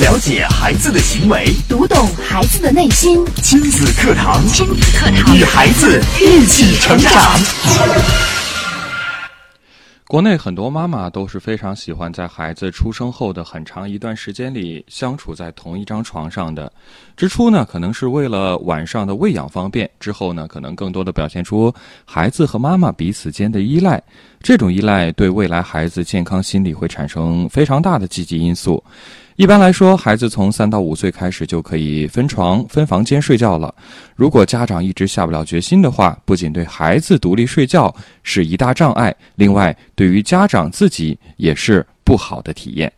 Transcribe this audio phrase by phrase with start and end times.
[0.00, 3.22] 了解孩子的行为，读懂孩子的内心。
[3.42, 7.12] 亲子课堂，亲子课堂，与孩子一起成长。
[10.06, 16.72] 国内很多妈妈都是非常喜欢在孩子出生后的很长一段时间里相处在同一张床上的。
[17.14, 21.72] 之初呢，可能是为了晚上的喂养方便；之后呢，可能更多的表现出
[22.06, 24.02] 孩子和妈妈彼此间的依赖。
[24.42, 28.82] 这种依赖对未来孩子健康心理会产生非常大的积极因素。
[29.40, 33.74] 一般来说，孩子从三到五岁开始就可以分床、分房间睡觉了。
[34.14, 42.92] 如果家长一直下不了决心的话，不仅对孩子独立睡觉是一大障碍，另外对于家长自己也是不好的体验。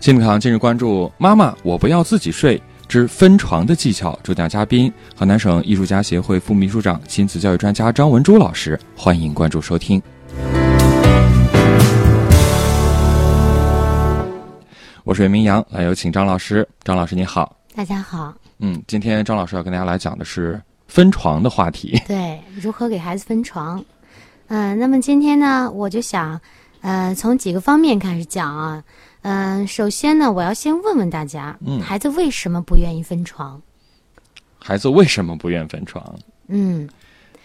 [0.00, 4.18] 亲子堂今日关注：妈妈，我不要自己睡之分床的技巧。
[4.24, 8.76] 主讲嘉宾：河南省艺术家协会副秘书长、亲子教育专家张文珠老师。
[8.96, 10.02] 欢迎关注收听。
[15.08, 16.68] 我是袁明阳，来有请张老师。
[16.84, 18.36] 张老师你好，大家好。
[18.58, 21.98] 嗯，今天张老师要跟大家来讲的是分床的话题。
[22.06, 23.82] 对，如何给孩子分床？
[24.48, 26.38] 嗯，那么今天呢，我就想，
[26.82, 28.84] 呃，从几个方面开始讲啊。
[29.22, 33.58] 嗯，首先呢，我要先问问大家，嗯孩子为什么不愿意分床？
[34.58, 36.04] 孩子为什么不愿分床？
[36.48, 36.86] 嗯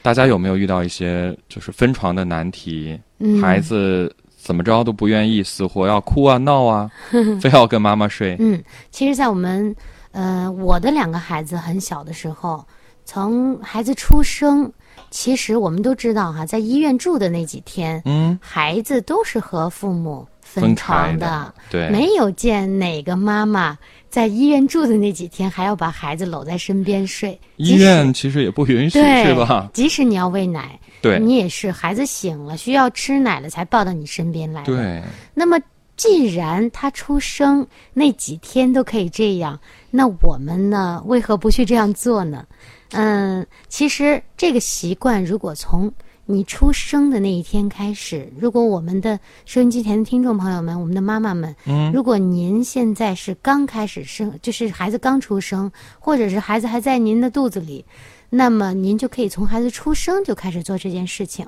[0.02, 3.00] 大家有没有遇到一些就是分床的难题？
[3.20, 4.14] 嗯，孩子
[4.44, 6.92] 怎么着都不愿意，死活要哭啊闹啊，
[7.40, 8.36] 非要跟妈妈睡。
[8.40, 9.74] 嗯，其实，在我们
[10.12, 12.66] 呃我的两个孩子很小的时候，
[13.06, 14.70] 从孩子出生，
[15.10, 21.54] 其实我们都知道哈，在医院住的那几天，嗯，孩子都是和父母分床的。
[21.70, 23.78] 对，没有见哪个妈妈
[24.10, 27.40] 在医院住的那几天还要把孩子搂在身边睡。
[27.56, 29.70] 医院其实也不允许，是吧？
[29.74, 34.76] 即使你要喂奶，对你也是孩子醒了需要吃奶了才抱到你身边来的。
[34.76, 35.60] 对，那么
[35.96, 39.60] 既然他出生那几天都可以这样，
[39.92, 42.46] 那我们呢为何不去这样做呢？
[42.92, 45.92] 嗯，其实这个习惯如果从
[46.26, 57.84] 你出生的那一天开始，如果我们的收音机前的听众朋友们，我们的妈妈们，嗯，如果您现在是刚开始生，就是孩子刚出生，或者是孩子还在您的肚子里，
[58.36, 61.46] 那么您就可以从孩子出生就开始做这件事情。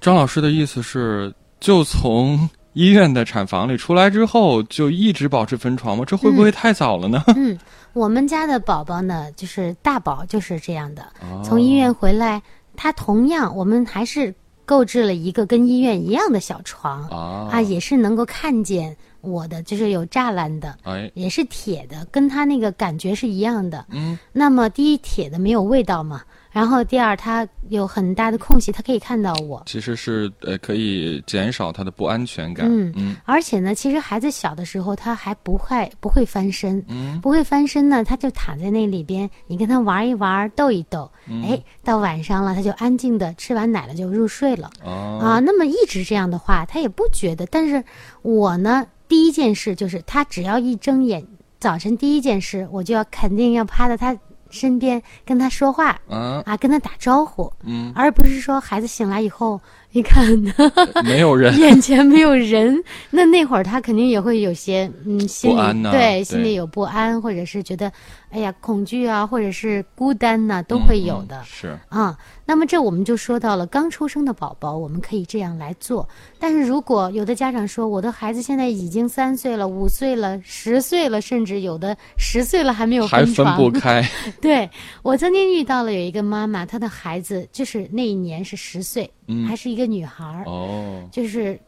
[0.00, 6.04] 张老师的意思是，就从医院的产房里出来之后，就一直保持分床吗？
[6.06, 7.24] 这会不会太早了呢？
[7.34, 7.58] 嗯，
[7.92, 12.40] 我们家的宝宝呢，就是大宝就是这样的，哦从医院回来，
[12.76, 14.32] 他同样我们还是
[14.64, 18.96] 购置了一个跟医院一样的小床啊啊，也是能够看见
[19.26, 23.84] 我的，就是有栅栏的，哎，也是铁的，跟他那个感觉是一样的。
[23.90, 26.22] 嗯，那么第一铁的没有味道嘛，
[26.52, 29.62] 然后第二它有很大的空隙，它可以看到我。
[29.66, 32.66] 其实是呃可以减少他的不安全感。
[32.68, 45.40] 嗯嗯而且呢，其实孩子小的时候他还不会不会翻身，嗯不会翻身呢，他就躺在那里边，你跟他玩一玩，逗一逗，嗯哎，到晚上了他就安静的吃完奶了就入睡了、哦啊。
[45.40, 47.44] 那么一直这样的话，他也不觉得。
[47.46, 47.82] 但是
[48.22, 51.24] 我呢，第一件事就是他只要一睁眼，
[51.58, 54.16] 早晨第一件事我就要肯定要趴在他
[54.50, 59.60] 身边跟他说话啊啊，跟他打招呼，嗯，而不是说孩子醒来以后
[59.96, 60.26] 一看。
[61.04, 67.90] 没有人眼前没有人，那那会儿他肯定也会有些嗯心对对心里有不安，或者是觉得
[68.30, 72.18] 哎呀恐惧啊，或者是孤单呐、都会有的嗯嗯是啊。
[72.44, 76.08] 那么这我们就说到了刚出生的宝宝，我们可以这样来做。
[76.38, 84.06] 但是如果有的家长说我的孩子现在已经三岁了、五岁了、十岁了，甚至有的十岁了还没有还分床，不开。
[84.40, 84.68] 对
[85.02, 89.46] 我曾经遇到了有一个妈妈，她的孩子就是那一年是十岁，嗯。
[89.46, 90.44] 还是一个女孩儿。
[90.46, 91.58] 哦，就是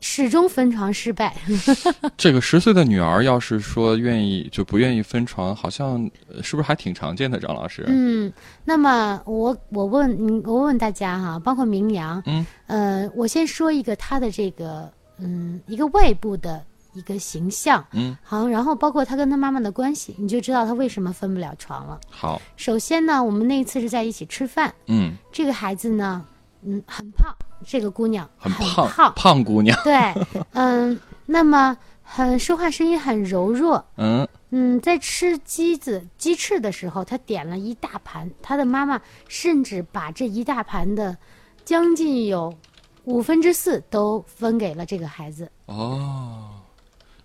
[0.00, 1.34] 始终分床失败。
[2.16, 7.38] 这个十岁的女儿要是说愿意就不愿意分床，好像呃是不是还挺常见的？
[7.38, 8.30] 张老师，嗯，
[8.64, 16.62] 那么我我问你，我问大家哈，包括明阳，嗯，呃，我先说一个他的这个嗯一个外部的
[16.92, 21.98] 一个形象，嗯，好，然后包括他跟他妈妈的关系，你就知道他为什么分不了床了。
[22.10, 26.24] 好，首先呢，我们那一次是在一起吃饭，嗯，这个孩子呢，
[26.64, 27.34] 嗯，很胖，
[27.66, 29.94] 这个姑娘很胖，胖，胖姑娘，对，
[30.52, 41.16] 嗯，那么很说话声音很柔弱，嗯，嗯，在吃鸡子鸡翅的时候，她点了一大盘，她的妈妈甚至把这一大盘的
[41.64, 42.52] 将近有
[43.04, 45.50] 五分之四都分给了这个孩子。
[45.66, 46.50] 哦，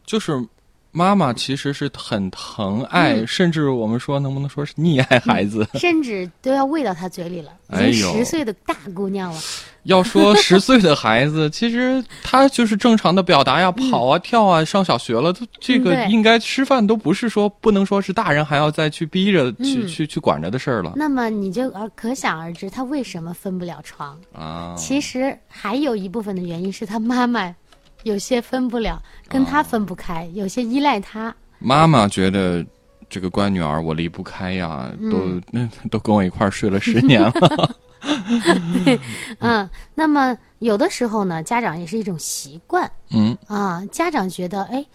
[0.05, 0.45] 就是
[0.91, 5.67] 妈妈其实是很疼爱，嗯甚至我们说能不能说是溺爱孩子？
[5.75, 9.39] 甚至都要喂到他嘴里了， 哎呦已经十岁的大姑娘了。
[9.83, 24.19] 要说十岁的孩子，其实他就是正常的表达呀，跑啊、跳啊，上小学了，他这个应该吃饭都不是说不能说是大人还要再去逼着去、嗯去去管着的事儿了那么你就而可想而知，他为什么分不了床。
[24.33, 24.75] 啊。
[24.77, 27.55] 其实还有一部分的原因是他妈妈
[28.03, 31.35] 有些分不了，跟他分不开，有些依赖他。
[31.59, 32.65] 妈妈觉得
[33.09, 37.75] 这个乖女儿我离不开呀，都嗯 都跟我一块儿睡了十年了。
[39.39, 43.83] 嗯，那么有的时候呢，家长也是一种习惯嗯啊。
[43.91, 44.85] 家长觉得，哎，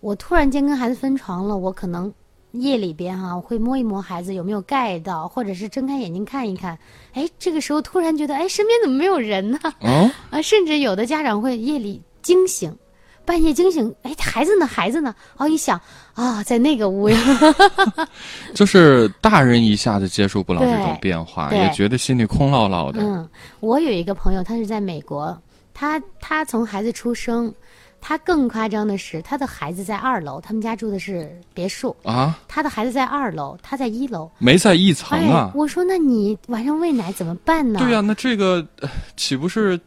[0.00, 2.12] 我突然间跟孩子分床了，我可能
[2.52, 6.78] 夜里边哈、我会摸一摸孩子有没有盖到，或者是睁开眼睛看一看。
[7.14, 9.58] 哎，这个时候突然觉得，哎，身边怎么没有人呢？
[9.80, 12.74] 哦，啊，甚至有的家长会夜里惊醒，
[13.24, 14.66] 半夜惊醒，哎，孩子呢？
[14.66, 15.14] 孩子呢？
[15.36, 15.80] 哦，一想
[16.14, 17.18] 啊，在那个屋呀，
[18.54, 23.00] 就是大人一下子接受不了这种变化，也觉得心里空落落的。
[23.02, 23.28] 嗯，
[23.60, 25.36] 我有一个朋友，他是在美国，
[25.74, 27.52] 他他从孩子出生，
[28.00, 34.28] 他更夸张的是，他的孩子在二楼，他们家住的是别墅，啊，他的孩子在二楼，他在一楼。
[34.38, 35.56] 没在一层啊哎，。
[35.56, 37.78] 我说那你晚上喂奶怎么办呢？
[37.78, 39.80] 对呀、那这个呃岂不是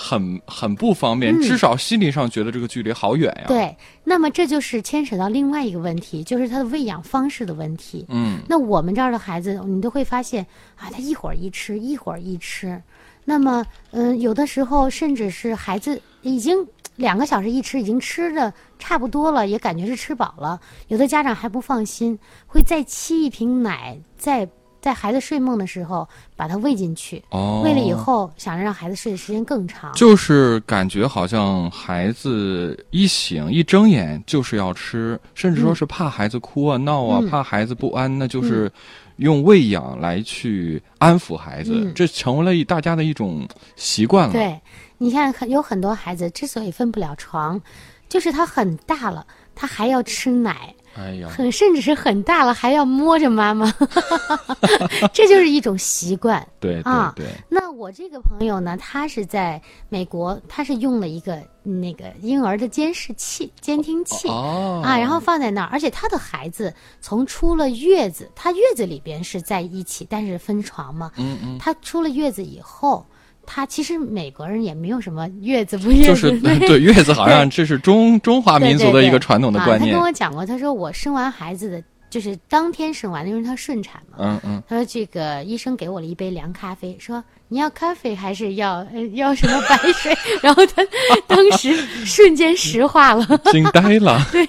[0.00, 1.34] 很很不方便？
[1.34, 8.06] 嗯至少心理上觉得这个距离好远呀。，对，那么这就是牵扯到另外一个问题，就是他的喂养方式的问题。
[8.08, 12.82] 嗯，那我们这儿的孩子，你都会发现啊，他一会儿一吃，一会儿一吃。
[13.24, 20.58] 那么，嗯、有的时候甚至是孩子已经两个小时一吃，已经吃的差不多了，也感觉是吃饱了。
[20.88, 24.48] 有的家长还不放心，会再沏一瓶奶，在
[24.80, 27.22] 在孩子睡梦的时候把它喂进去。
[27.30, 29.92] 哦，喂了以后，想着让孩子睡的时间更长。
[29.92, 38.70] 就是感觉好像孩子一醒一睁眼就是要吃，甚至说是怕孩子哭啊、闹啊，嗯怕孩子不安，那就是
[39.16, 43.46] 用喂养来去安抚孩子，嗯这成为了一大家的一种
[43.76, 44.58] 习惯了。，对，
[44.98, 47.60] 你看，很有很多孩子之所以分不了床，
[48.08, 50.74] 就是他很大了，他还要吃奶。
[50.94, 53.72] 哎呀，很甚至是很大了还要摸着妈妈，
[55.12, 56.46] 这就是一种习惯。
[56.58, 64.28] 对对啊对，那我这个朋友呢，他是在美国，他是用了一个那个婴儿的监视器、监听器。
[64.28, 71.10] 哦啊，然后放在那儿，而且他的孩子从出了月子，他月子里边是在一起，但是分床嘛。
[71.16, 73.06] 嗯嗯，他出了月子以后，
[73.52, 76.38] 他其实美国人也没有什么月子不月子，就是
[76.68, 79.98] 对月子好像这是中中华民族的一个传统的观念啊。
[79.98, 80.00] 他跟。
[80.00, 84.18] 我讲过，他说我生完孩子的就是当天生完的，因为他顺产嘛。
[84.20, 90.16] 嗯嗯，他说这个医生给我了一杯凉咖啡，说你要咖啡还是要呃 要什么白水？
[90.40, 90.86] 然后他
[91.26, 91.74] 当时
[92.04, 93.26] 瞬间石化了。
[93.50, 94.24] 惊呆了。
[94.30, 94.48] 对，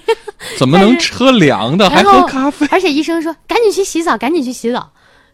[0.56, 2.64] 怎么能喝凉的还喝咖啡？
[2.70, 4.88] 而且医生说赶紧去洗澡，赶紧去洗澡。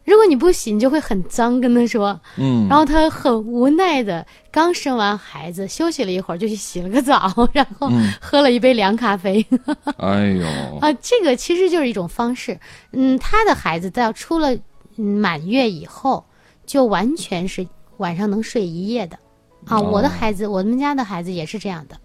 [0.09, 2.19] 如果你不洗，你就会很脏，跟他说。
[2.37, 9.45] 嗯，然后他很无奈的，刚生完孩子，休息了一会儿就去洗了个澡， 然后嗯喝了一杯凉咖啡。
[9.99, 12.59] 哎呦，啊，这个其实就是一种方式。
[12.93, 14.55] 嗯，他的孩子到出了
[14.97, 16.25] 嗯满月以后，
[16.65, 17.67] 就完全是
[17.99, 19.19] 晚上能睡一夜的。
[19.67, 21.97] 啊，我的哦孩子，我们家的孩子也是这样的。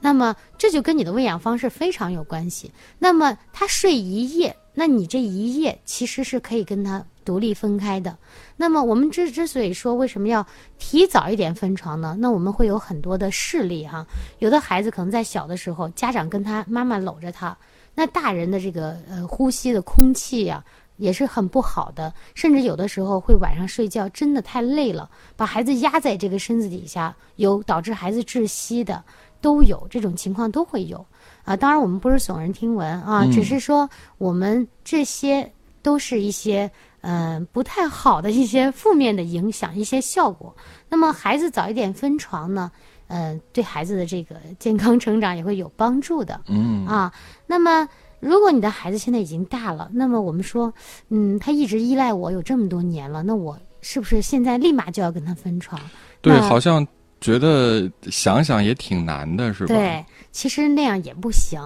[0.00, 2.72] 那么这就跟你的喂养方式非常有关系。
[2.98, 8.16] 那么他睡一夜，那你这一夜其实是可以跟他独立分开的。
[8.56, 10.46] 那么我们之之所以说为什么要
[10.78, 12.16] 提早一点分床呢？
[12.18, 14.06] 那我们会有很多的事例哈、
[14.38, 17.56] 有的孩子可能在小的时候，家长跟他妈妈搂着他，
[17.94, 20.62] 那大人的这个呃呼吸的空气呀、
[20.96, 29.02] 也是很不好的，甚至有的时候会晚上睡觉真的太累了，把孩子压在这个身子底下，有导致孩子窒息的，
[29.40, 31.04] 都有这种情况都会有
[31.44, 31.56] 啊。
[31.56, 35.50] 当然我们不是耸人听闻啊，只是说我们这些
[35.82, 40.54] 都是一些嗯、呃不太好的一些负面的影响，一些效果。
[40.88, 42.70] 那么孩子早一点分床呢，
[43.08, 46.40] 嗯、对孩子的这个健康成长也会有帮助的。
[46.46, 47.12] 嗯啊，
[47.46, 47.88] 那么
[48.20, 50.72] 如果你的孩子现在已经大了，那么我们说，
[51.08, 55.80] 嗯，他一直依赖我有这么多年了，那我是不是现在立马就要跟他分床？
[56.20, 56.86] 对，那好像
[57.20, 59.74] 觉得想想也挺难的，是吧？
[59.74, 61.60] 对，其实那样也不行，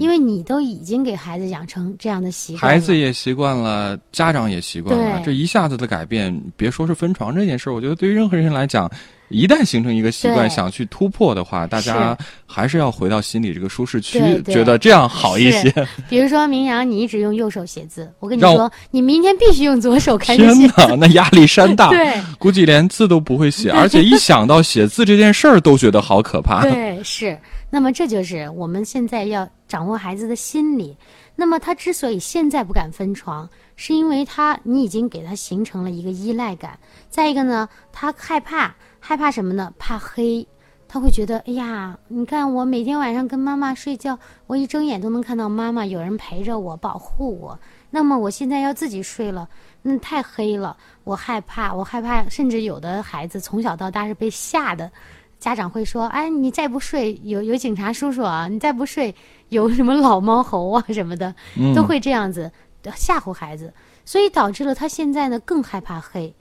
[0.00, 8.90] 因为你都已经给孩子养成这样的习惯，孩子也习惯了，家长也习惯了，这一下子的改变，别说是分床这件事儿，我觉得对于任何人来讲，
[9.28, 12.16] 一旦形成一个习惯，想去突破的话，大家
[12.46, 15.72] 还是要回到心里这个舒适区觉得这样好一些。
[16.08, 20.66] 比如说明阳，你一直用右手写字，我跟你说，你明天必须用左手开始天写。
[20.76, 26.62] 哪， 那压力山大，对估计连字都不会写， 而且一想到写字这件事儿，都觉得好可怕。
[26.62, 27.38] 对，是。
[27.68, 30.96] 那么这就是我们现在要掌握孩子的心理。
[31.34, 36.78] 那么他之所以现在不敢分床，是因为他你已经给他形成了一个依赖感。
[37.10, 38.74] 再一个呢，他害怕，
[39.06, 39.72] 害怕什么呢？
[39.78, 40.44] 怕黑。
[40.88, 47.56] 他会觉得，哎呀，你看我每天晚上跟妈妈睡觉，我一睁眼都能看到妈妈，有人陪着我，保护我。
[47.90, 49.48] 那么我现在要自己睡了，
[49.82, 52.28] 那太黑了，我害怕，我害怕。
[52.28, 54.90] 甚至有的孩子从小到大是被吓的，
[55.38, 59.14] 家长会说，哎，你再不睡，有有警察叔叔啊，你再不睡，
[59.50, 61.32] 有什么老猫猴啊什么的，
[61.76, 62.50] 都会这样子
[62.96, 63.72] 吓唬孩子，
[64.04, 66.34] 所以导致了他现在呢更害怕黑。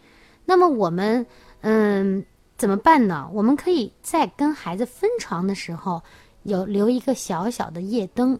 [0.45, 1.27] 那么我们，
[1.61, 2.25] 嗯。
[2.57, 3.29] 怎么办呢？
[3.33, 6.01] 我们可以在跟孩子分床的时候，
[6.43, 8.39] 有留一个小小的夜灯，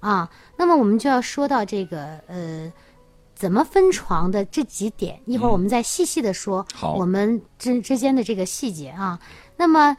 [0.00, 2.70] 啊，那么我们就要说到这个呃，
[3.34, 9.18] 怎么分床的这几点，一会儿我们再细细的说，好，我们之之间的这个细节啊。
[9.56, 9.96] 那么，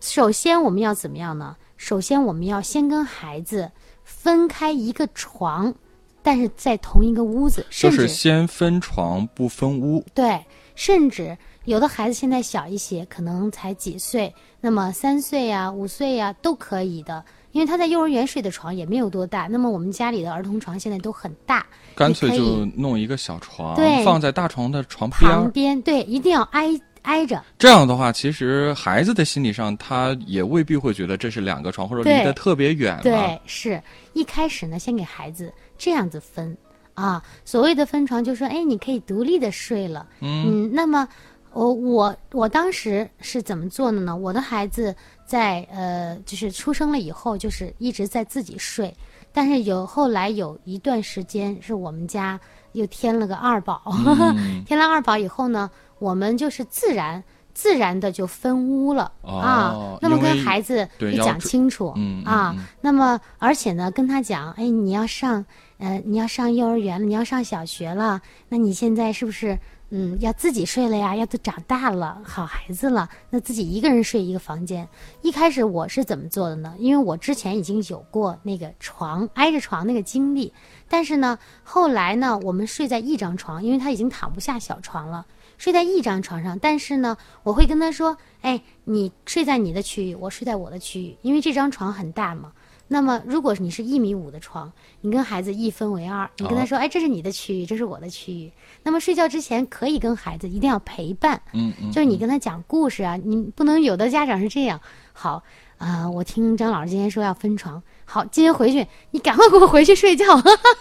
[0.00, 1.56] 首先我们要怎么样呢？
[1.78, 3.70] 首先我们要先跟孩子
[4.04, 5.74] 分开一个床，
[6.22, 10.44] 但是在同一个屋子，甚至先分床不分屋，对，
[10.74, 11.38] 甚至。
[11.66, 19.48] 有的孩子现在小一些，可能才几岁，那么三岁呀、五岁呀都可以的，因为他在幼儿园睡的床也没有多大。
[19.48, 26.68] 那么我们家里的儿童床现在都很大，干脆就弄一个小床，对，放在大床的床旁边，对，一定要挨
[27.02, 27.42] 挨着。
[27.58, 32.96] 这样的话，其实孩子的心理上，他也未必会觉得这是两个床，或者离得特别远。
[33.02, 33.82] 对，是
[34.12, 36.56] 一开始呢，先给孩子这样子分
[36.94, 37.20] 啊。
[37.44, 40.06] 所谓的分床，就说哎，你可以独立的睡了。
[40.20, 41.08] 嗯，那么。
[41.56, 44.14] 我我我当时是怎么做的呢？
[44.14, 44.94] 我的孩子
[45.24, 48.94] 在呃，就是出生了以后，就是一直在自己睡。
[49.32, 52.38] 但是有后来有一段时间，是我们家
[52.72, 53.82] 又添了个二宝，
[54.66, 59.98] 添了二宝以后呢，我们就是自然自然的就分屋了啊。
[60.02, 61.94] 那么跟孩子也讲清楚
[62.26, 62.54] 啊。
[62.82, 65.42] 那么而且呢，跟他讲，哎，你要上
[65.78, 68.20] 呃，你要上幼儿园了，你要上小学了，
[68.50, 69.58] 那你现在是不是？
[69.90, 74.88] 嗯，要自己睡了呀，要都长大了，好孩子了，那自己一个人睡一个房间。
[75.22, 76.74] 一开始我是怎么做的呢？
[76.78, 80.52] 因为我之前已经有过那个床挨着床那个经历，
[80.88, 85.24] 但是呢，后来呢，我们睡在一张床，因为他已经躺不下小床了，
[85.56, 86.58] 睡在一张床上。
[86.58, 92.52] 但是呢，我会跟他说：“哎，你睡在你的区域，我睡在我的区域，因为这张床很大嘛。”
[92.88, 98.52] 那么，如果你是一米五的床，你跟孩子一分为二，你跟他说：“哎，这是你的区域，这是我的区域。”
[98.84, 104.80] 那么睡觉之前可以跟孩子一定要陪伴，嗯嗯，就是你跟他讲故事啊，你不能有的家长是这样。
[105.12, 105.42] 好
[105.78, 110.24] 啊，我听张老师今天说要分床，好，今天回去你赶快给我回去睡觉，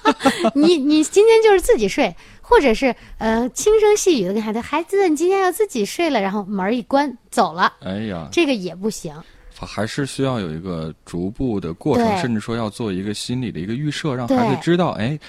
[0.54, 9.14] 你你今天就是自己睡，或者是呃轻声细语的跟孩子，孩子你今天要自己睡了，然后门一关走了，哎呀，这个也不行。
[9.60, 15.20] 还是需要有一个逐步的过程，甚至说要做一个心理的一个预设，让孩子知道，哎，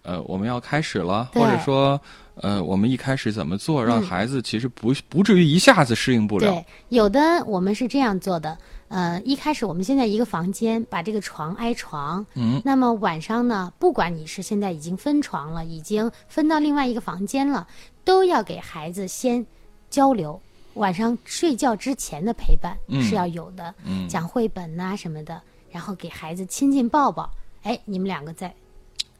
[0.00, 2.00] 呃，我们要开始了，或者说，
[2.36, 6.50] 呃，我们一开始怎么做，让孩子其实不不至于一下子适应不了。
[6.50, 8.56] 对，有的我们是这样做的，
[8.88, 17.66] 呃，一开始我们现在一个房间把这个床挨床，嗯，那么晚上呢，不管你是现在已经分床了，已经分到另外一个房间了，
[18.04, 19.44] 都要给孩子先
[19.90, 20.40] 交流。
[20.76, 23.74] 晚上睡觉之前的陪伴是要有的，
[24.08, 25.40] 讲绘本呐什么的，
[25.70, 27.28] 然后给孩子亲亲抱抱。
[27.62, 28.54] 哎，你们两个在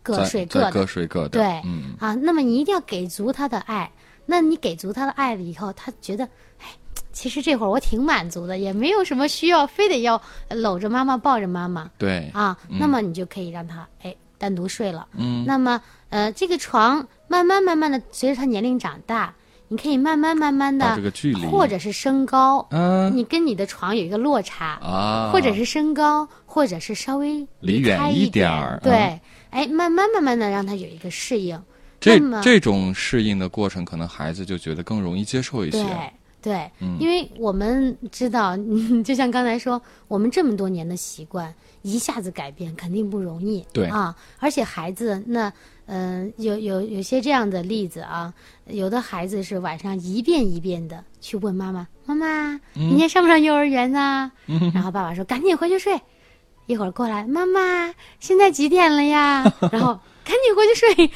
[0.02, 1.30] 各睡各的，各睡各的。
[1.30, 1.44] 对，
[1.98, 3.90] 啊，那么你一定要给足他的爱。
[4.24, 6.24] 那你给足他的爱了以后，他觉得，
[6.58, 6.66] 哎，
[7.12, 10.20] 其实这会儿我挺满足的，也没有什么需要，非得要
[10.50, 11.90] 搂着妈妈抱着妈妈。
[11.96, 15.08] 对，啊，那么你就可以让他哎单独睡了。
[15.12, 19.34] 嗯，那么呃，这个床慢慢慢慢的随着他年龄长大。
[19.68, 20.96] 你可以慢慢慢慢的，
[21.50, 29.20] 或者是升高，嗯，你跟你的床有一个落差啊，或者是升高，或者是稍微离远一点儿，对，
[29.50, 31.60] 哎，慢慢慢慢的让他有一个适应。
[31.98, 35.82] 这这种适应的过程，可能孩子就觉得更容易接受一些。
[35.82, 36.10] 对
[36.42, 36.70] 对，
[37.00, 38.56] 因为我们知道，
[39.04, 43.66] 就像刚才说，我们这么多年的习惯，一下子改变肯定不容易。
[43.72, 45.52] 对啊，而且孩子那。
[45.86, 48.34] 嗯，有有有些这样的例子啊，
[48.66, 54.30] 有的孩子是晚上一遍一遍的去问妈妈：“妈妈，明天上不上幼儿园呢？”
[54.74, 56.00] 然后爸爸说：“赶紧回去睡。”
[56.66, 59.44] 一会儿过来，妈妈，现在几点了呀？
[59.70, 61.10] 然后赶紧回去睡。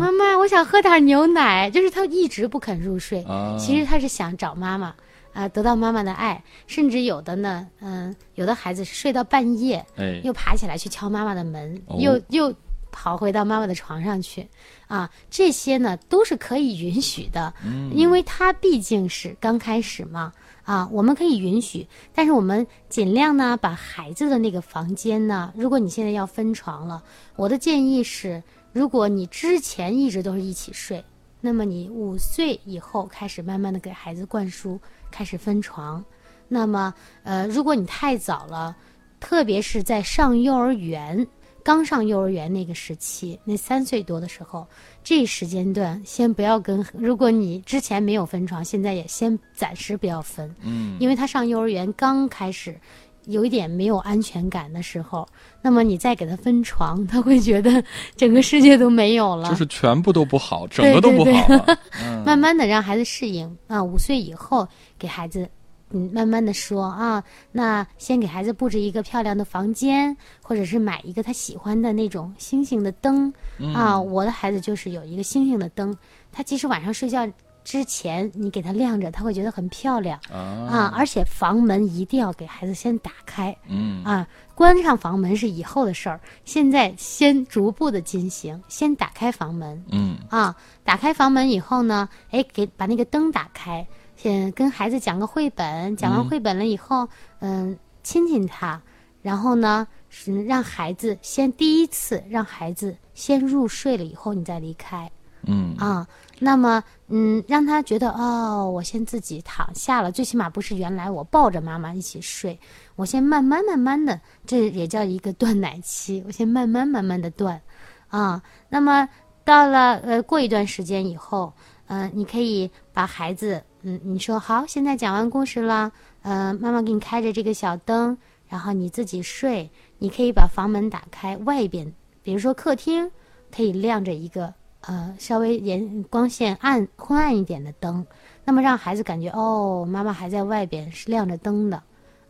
[0.00, 1.70] 妈妈，我想喝点牛奶。
[1.70, 3.24] 就是他一直不肯入睡，
[3.56, 4.92] 其实他是想找妈妈
[5.32, 6.42] 啊，得到妈妈的爱。
[6.66, 9.86] 甚至有的呢，嗯，有的孩子是睡到半夜，
[10.24, 12.52] 又爬起来去敲妈妈的门，又又。
[12.98, 14.48] 跑回到妈妈的床上去，
[14.88, 17.52] 啊，这些呢都是可以允许的，
[17.92, 20.32] 因为他毕竟是刚开始嘛，
[20.64, 27.02] 啊，我们可以允许，但是我们尽量呢，把孩子的那个房间呢，如果你现在要分床了，
[27.36, 31.04] 我的建议是，如果你之前一直都是一起睡，
[31.42, 36.02] 那么你五岁以后开始慢慢的给孩子灌输，开始分床。
[36.48, 38.74] 那么，呃，如果你太早了，
[39.20, 41.26] 特别是在上幼儿园。
[41.66, 44.64] 刚上幼儿园那个时期，那三岁多的时候，
[45.02, 46.86] 这时间段先不要跟。
[46.96, 50.54] 如果你之前没有分床，现在也先暂时不要分。
[50.62, 52.78] 嗯，因为他上幼儿园刚开始，
[53.24, 55.26] 有一点没有安全感的时候，
[55.60, 57.82] 那么你再给他分床，他会觉得
[58.14, 61.78] 整个世界都没有了，就是全部都不好，整个都不好了。
[62.24, 65.48] 慢慢的让孩子适应啊，五岁以后给孩子。
[65.90, 73.32] 嗯，慢慢的说啊，那先给孩子布置一个漂亮的房间，或者是买一个他喜欢的那种星星的灯。
[73.74, 73.98] 啊。
[74.00, 75.96] 我的孩子就是有一个星星的灯，
[76.32, 77.28] 他即使晚上睡觉
[77.62, 80.18] 之前你给他亮着，他会觉得很漂亮。
[80.28, 80.92] 啊。
[80.96, 84.02] 而且房门一定要给孩子先打开，嗯。
[84.02, 84.26] 啊，
[84.56, 90.18] 关上房门是以后的事儿，现在先逐步的进行，先打开房门，嗯。
[90.30, 90.52] 啊，
[90.82, 93.86] 打开房门以后呢，哎，给把那个灯打开。
[94.26, 98.82] 先跟孩子讲个绘本，讲完绘本了以后，嗯，亲亲他，
[99.22, 105.08] 然后呢，是让孩子先第一次让孩子先入睡了以后，你再离开，
[105.42, 105.76] 嗯。
[105.78, 106.04] 啊，
[106.40, 112.58] 那么嗯，让他觉得哦，我先自己躺下了，最起码不是原来我抱着妈妈一起睡，
[112.96, 117.60] 我先慢慢慢慢的，这也叫一个断奶期，我先慢慢慢慢的断，
[118.08, 119.08] 啊，那么
[119.44, 121.52] 到了呃过一段时间以后，
[121.86, 123.62] 嗯，你可以把孩子。
[123.88, 129.70] 嗯，你说好，现在讲完故事了，呃，妈妈给你开着这个小灯，然后你自己睡。
[129.98, 133.08] 你可以把房门打开，外边，比如说客厅，
[133.54, 138.04] 可以亮着一个呃稍微颜光线暗昏暗一点的灯，
[138.44, 141.80] 那么让孩子感觉哦，妈妈还在外边是亮着灯的，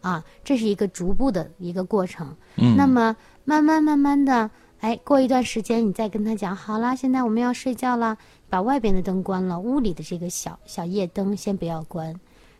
[0.02, 2.36] 啊，这是一个逐步的一个过程。
[2.56, 8.18] 嗯，那么慢慢慢慢的，哎，过一段时间你再跟他讲，好啦，现在我们要睡觉了。
[8.48, 12.14] 把外边的灯关了，屋里的这个小小夜灯先不要关，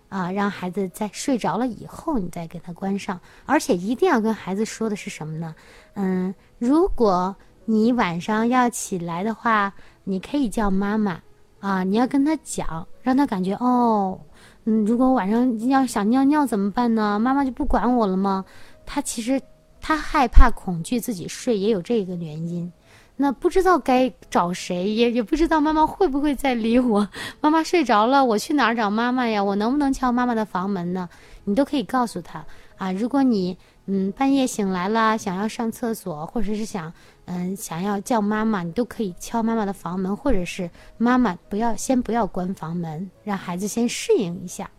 [0.09, 3.21] 啊，让孩子在睡着了以后，你再给他关上。
[3.45, 5.55] 而且一定要跟孩子说的是什么呢？
[5.95, 9.73] 嗯，如果你晚上要起来的话，
[10.05, 11.21] 你可以叫妈妈
[11.61, 14.21] 啊，你要跟他讲，让他感觉哦，
[14.65, 17.19] 嗯，如果晚上要想尿尿怎么办呢？
[17.19, 18.45] 妈妈就不管我了吗？
[18.85, 19.41] 他其实
[19.81, 22.73] 他害怕、恐惧自己睡，也有这个原因。
[23.19, 27.09] 那不知道该找谁，也也不知道妈妈会不会再理我。
[27.41, 29.43] 妈妈睡着了，我去哪儿找妈妈呀？
[29.43, 31.09] 我能不能敲妈妈的房门呢？
[31.45, 32.45] 你都可以告诉他
[32.77, 32.93] 啊。
[32.93, 36.93] 如果你嗯半夜醒来了，想要上厕所，或者是想
[37.25, 44.71] 嗯想要叫妈妈，你都可以敲妈妈的房门，或者是妈妈不要先不要关房门，让孩子先适应一下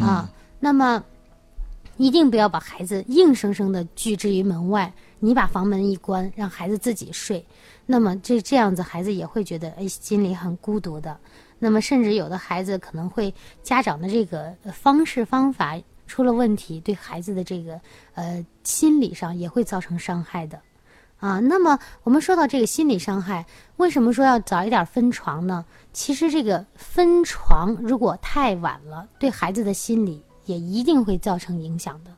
[0.00, 0.30] 啊。
[0.60, 1.04] 那么
[1.98, 4.92] 一定不要把孩子硬生生的拒之于门外。
[5.24, 7.46] 你把房门一关，让孩子自己睡。
[7.92, 11.14] 那么这这样子，孩子也会觉得哎，心里很孤独的。
[11.58, 17.78] 那么甚至有的孩子可能会家长的这个方式方法出了问题，对孩子的这个
[18.14, 20.58] 呃心理上也会造成伤害的
[21.18, 21.38] 啊。
[21.38, 23.44] 那么我们说到这个心理伤害，
[23.76, 25.62] 为什么说要早一点分床呢？
[25.92, 32.10] 其实这个分床如果太晚了，对孩子的心理也一定会造成影响的。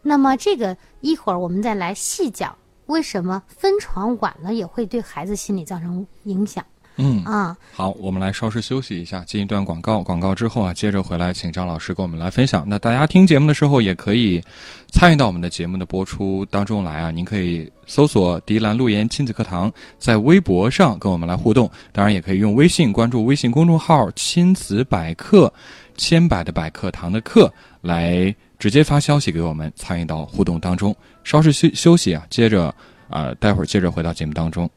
[0.00, 2.56] 那么这个一会儿我们再来细讲。
[2.92, 6.64] 为什么分床晚了也会对孩子心理造成影响？
[6.96, 10.02] 嗯啊，好，我们来稍事休息一下，进一段广告。
[10.02, 12.68] 广告之后啊，接着回来请张老师跟我们来分享。
[12.68, 14.42] 那大家听节目的时候也可以
[14.90, 17.10] 参与到我们的节目的播出当中来啊。
[17.10, 25.50] 您可以搜索“迪兰路言亲子课堂”在微博上跟我们来互动，当然也可以用微信关注微信公众号“亲子百科”，
[25.96, 27.50] 千百的百课堂的课
[27.80, 30.94] 来直接发消息给我们，参与到互动当中。
[31.24, 32.74] 稍事休休息啊，接着
[33.08, 34.68] 啊，待会儿接着回到节目当中。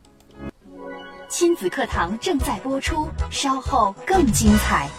[1.28, 4.90] 亲子课堂正在播出，稍后更精彩。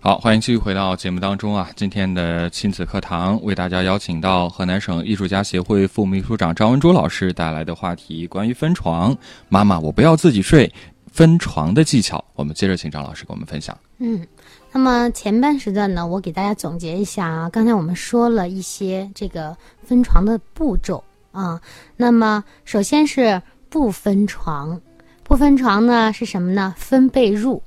[0.00, 1.68] 好，欢迎继续回到节目当中啊！
[1.76, 9.14] 今天的亲子课堂为大家邀请到河南省艺术家协会副秘书长张文珠老师带来的话题，关于分床。
[9.50, 10.72] 妈妈，我不要自己睡，
[11.12, 12.24] 分床的技巧。
[12.34, 13.76] 我们接着请张老师给我们分享。
[13.98, 14.26] 嗯。
[14.72, 17.48] 那么前半时段呢，我给大家总结一下啊。
[17.50, 21.02] 刚才我们说了一些这个分床的步骤
[21.32, 21.60] 啊。
[21.96, 24.80] 那么首先是不分床，
[25.22, 26.74] 不分床呢是什么呢？
[26.76, 27.60] 分被褥，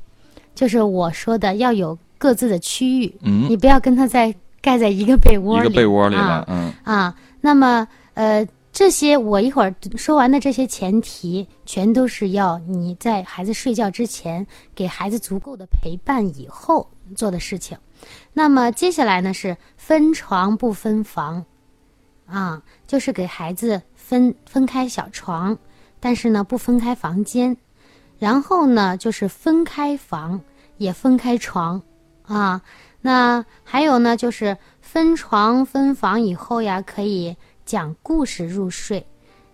[0.55, 3.15] 就是我说的要有各自的区域。
[3.21, 6.45] 嗯，你不要跟他在盖在一个被窝里，一个被窝里了。
[6.47, 17.77] 嗯啊，那么呃，这些我一会儿说完的这些前提，全都是要你在孩子睡觉之前给孩子足够的陪伴以后做的事情。
[18.33, 21.45] 那么接下来呢是分床不分房，
[22.25, 25.55] 啊，就是给孩子分分开小床，
[25.99, 27.55] 但是呢不分开房间。
[28.17, 30.41] 然后呢就是分开房
[30.77, 31.79] 也分开床，
[32.23, 32.63] 啊，
[33.01, 37.37] 那还有呢就是分床分房以后呀可以。
[37.65, 39.05] 讲故事入睡，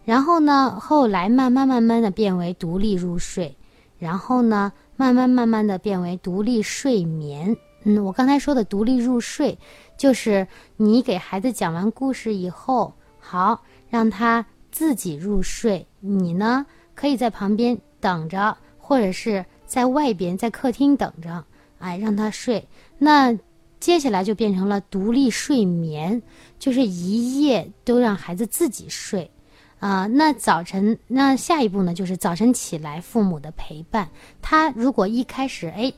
[0.03, 3.55] 然后呢，后来慢慢慢慢的变为独立入睡，
[3.97, 7.55] 然后呢，慢慢慢慢的变为独立睡眠。
[7.83, 9.57] 嗯，我刚才说的独立入睡，
[9.97, 21.43] 就是你给孩子讲完故事以后，好让他自己入睡，你呢可以在旁边等着，或者是在外边在客厅等着，
[21.79, 22.67] 哎，让他睡。
[22.97, 23.37] 那。
[23.79, 26.21] 接下来就变成了独立睡眠，
[26.59, 29.31] 就是一夜都让孩子自己睡，
[29.79, 34.09] 啊，那早晨那下一步呢，就是早晨起来父母的陪伴。
[34.41, 35.93] 他如果一开始哎，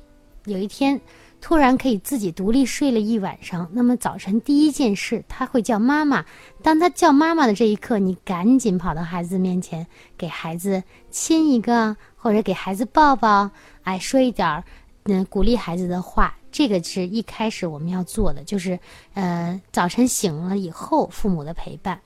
[0.46, 1.02] 有一天
[1.40, 6.24] 突然可以自己独立睡了一晚上，那么早晨第一件事他会叫妈妈。
[6.62, 13.50] 当他叫妈妈的这一刻，你赶紧跑到孩子面前，给孩子亲一个，或者给孩子抱抱，
[13.82, 14.64] 哎，说一点儿
[15.06, 16.36] 嗯鼓励孩子的话。
[16.54, 18.78] 这个是一开始我们要做的，就是，
[19.14, 21.98] 呃，早晨醒了以后，父母的陪伴，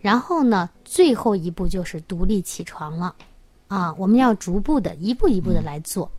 [0.00, 3.14] 然后呢，最后一步就是独立起床了，
[3.68, 6.10] 啊，我们要逐步的一步一步的来做，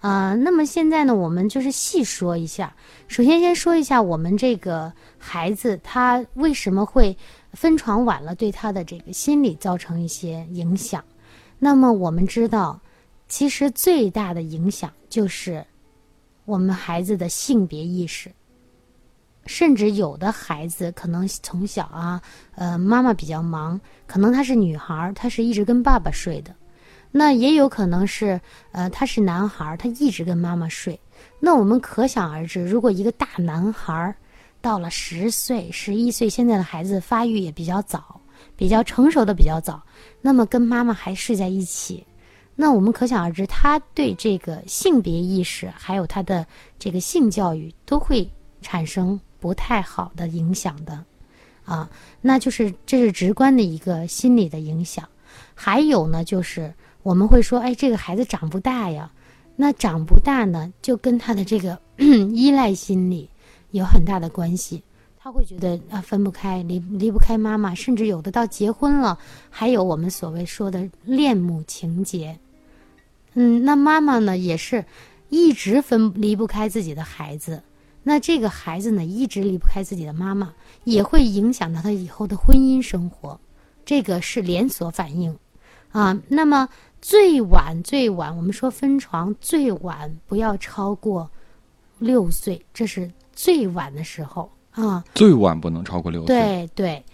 [0.00, 2.74] 啊，那么现在呢，我们就是细说一下，
[3.06, 7.14] 首先先说一下我们这个孩子他为什么会
[7.52, 11.04] 分床晚了，对他的这个心理造成一些影响。
[11.58, 12.80] 那么我们知道，
[13.30, 15.64] 其实最大的影响就是。
[16.46, 18.28] 我们孩子的性别意识，
[19.46, 22.20] 甚至有的孩子可能从小啊，
[22.56, 26.50] 呃，妈妈比较忙，可能他是女孩，他是一直跟爸爸睡的；
[27.12, 28.40] 那也有可能是，
[28.72, 30.98] 呃，他是男孩，他一直跟妈妈睡。
[31.38, 34.12] 那我们可想而知，如果一个大男孩
[34.60, 38.20] 到了十岁、十一岁，现在的孩子发育也比较早，
[38.56, 39.80] 比较成熟的比较早，
[40.20, 42.04] 那么跟妈妈还睡在一起。
[42.60, 46.46] 那我们可想而知，他对这个性别意识，还有他的
[46.78, 51.02] 这个性教育，都会产生不太好的影响的，
[51.64, 51.88] 啊，
[52.20, 55.08] 那就是这是直观的一个心理的影响。
[55.54, 56.70] 还有呢，就是
[57.02, 59.10] 我们会说，哎，这个孩子长不大呀，
[59.56, 63.26] 那长不大呢，就跟他的这个依赖心理
[63.70, 64.82] 有很大的关系。
[65.18, 69.18] 他会觉得啊，分不开，离离不开妈妈，甚至有的到结婚了，
[69.48, 72.38] 还有我们所谓说的恋母情节。
[73.34, 74.84] 嗯，那妈妈呢也是，
[75.28, 77.62] 一直分离不开自己的孩子，
[78.02, 80.52] 那这个孩子呢一直离不开自己的妈妈，
[80.84, 83.40] 也会影响到他以后的婚姻生活，
[83.84, 85.36] 这个是连锁反应，
[85.92, 86.68] 啊，那么
[87.00, 91.30] 最晚最晚，我们说分床最晚不要超过
[91.98, 94.50] 六岁，这是最晚的时候。
[94.72, 97.04] 啊，最晚不能超过六岁，对对，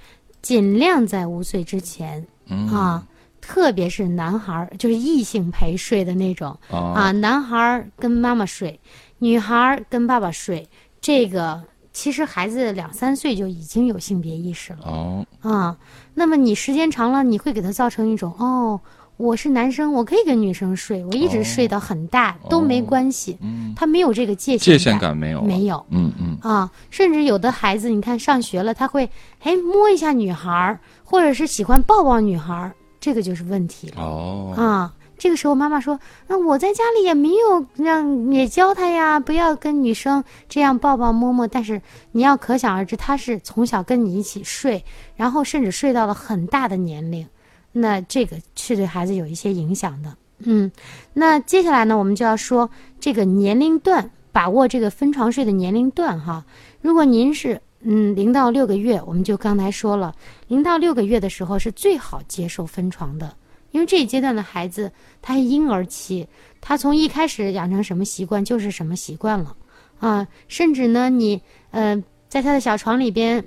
[0.43, 2.27] 尽量在五岁之前
[2.71, 3.07] 啊。
[3.41, 8.81] 特别是男孩儿，就是异性陪睡的那种啊，男孩儿跟妈妈睡，
[9.19, 10.69] 女孩儿跟爸爸睡。
[11.01, 15.77] 这个其实孩子两三岁就已经有性别意识了哦啊。
[16.15, 18.81] 那么你时间长了，你会给他造成一种哦，
[19.17, 23.39] 我是男生，我可以跟女生睡，我一直睡到很大都没关系。
[23.77, 29.09] 他没有这个界限界限感没有没有嗯嗯啊，甚至有的孩子，你看上学了，他会
[29.41, 32.75] 哎摸一下女孩儿，或者是喜欢抱抱女孩儿。
[33.07, 34.93] 这个就是问题了哦啊！
[35.17, 47.25] 这个时候妈妈说：“那我在家里也没有让也教他呀，不要跟女生这样抱抱摸摸。”但是你要可想而知，他是从小跟你一起睡，然后甚至睡到了很大的年龄，
[47.71, 50.13] 那这个是对孩子有一些影响的。
[50.41, 50.73] 嗯，
[51.13, 56.45] 那接下来呢，我们就要说这个年龄段，把握这个分床睡的年龄段哈。
[56.81, 57.61] 如果您是。
[57.81, 60.15] 嗯，零到六个月，我们就刚才说了，
[60.49, 63.37] 零到六个月的时候是最好接受分床的，
[63.71, 66.27] 因为这一阶段的孩子他是婴儿期，
[66.61, 69.55] 他从一开始养成什么习惯就是什么习惯了
[70.01, 73.47] 啊，甚至呢，你呃在他的小床里边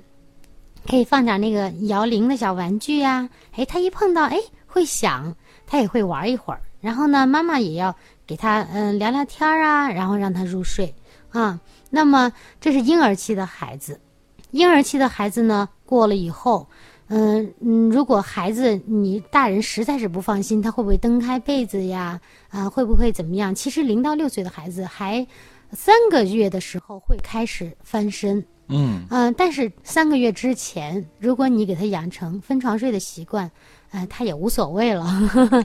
[0.88, 5.34] 可以放点那个摇铃的小玩具呀，哎，他一碰到哎会响，
[5.66, 7.94] 他也会玩一会儿，然后呢，妈妈也要
[8.26, 10.94] 给他嗯聊聊天啊，然后让他入睡
[11.30, 14.00] 啊，那么这是婴儿期的孩子。
[14.50, 16.66] 婴儿期的孩子呢，过了以后，
[17.08, 22.20] 嗯嗯，如果孩子你大人实在是不放心，他会不会蹬开被子呀？
[22.50, 23.54] 啊，会不会怎么样？
[23.54, 25.26] 其实零到六岁的孩子还
[25.72, 33.50] 三个月的时候会开始翻身，嗯嗯、但是三个月之前，如果你给他养成分床睡的习惯，
[33.92, 35.04] 呃，他也无所谓了。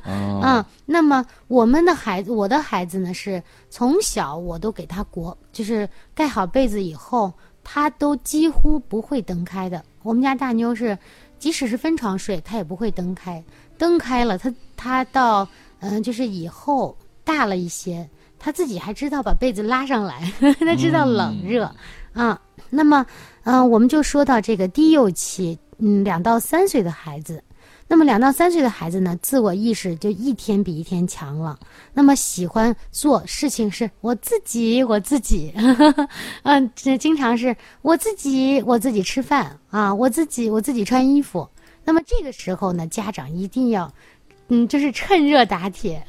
[0.06, 7.32] 哦 嗯，那么我们的孩子，我的孩子呢，是从小我都给他裹，就是盖好被子以后，
[7.65, 9.84] 他都几乎不会蹬开的。
[10.04, 10.97] 我们家大妞是，
[11.38, 13.43] 即使是分床睡，他也不会蹬开。
[13.78, 15.45] 蹬开了，他他到
[15.80, 18.08] 嗯、就是以后大了一些，
[18.39, 21.69] 他自己还知道把被子拉上来， 他知道冷热。
[22.13, 23.06] 啊，那么，
[23.43, 27.43] 嗯、我们就说到这个低幼期，嗯，两到三岁的孩子，
[27.88, 31.60] 那么两到三岁的孩子呢，自我意识就一天比一天强了。
[31.93, 35.54] 那么喜欢做事情是我自己，我自己，
[36.43, 41.48] 嗯，这经常是我自己，我自己吃饭啊，我自己，我自己穿衣服。
[41.84, 43.93] 那么这个时候呢，家长一定要，
[44.48, 46.04] 嗯，就是趁热打铁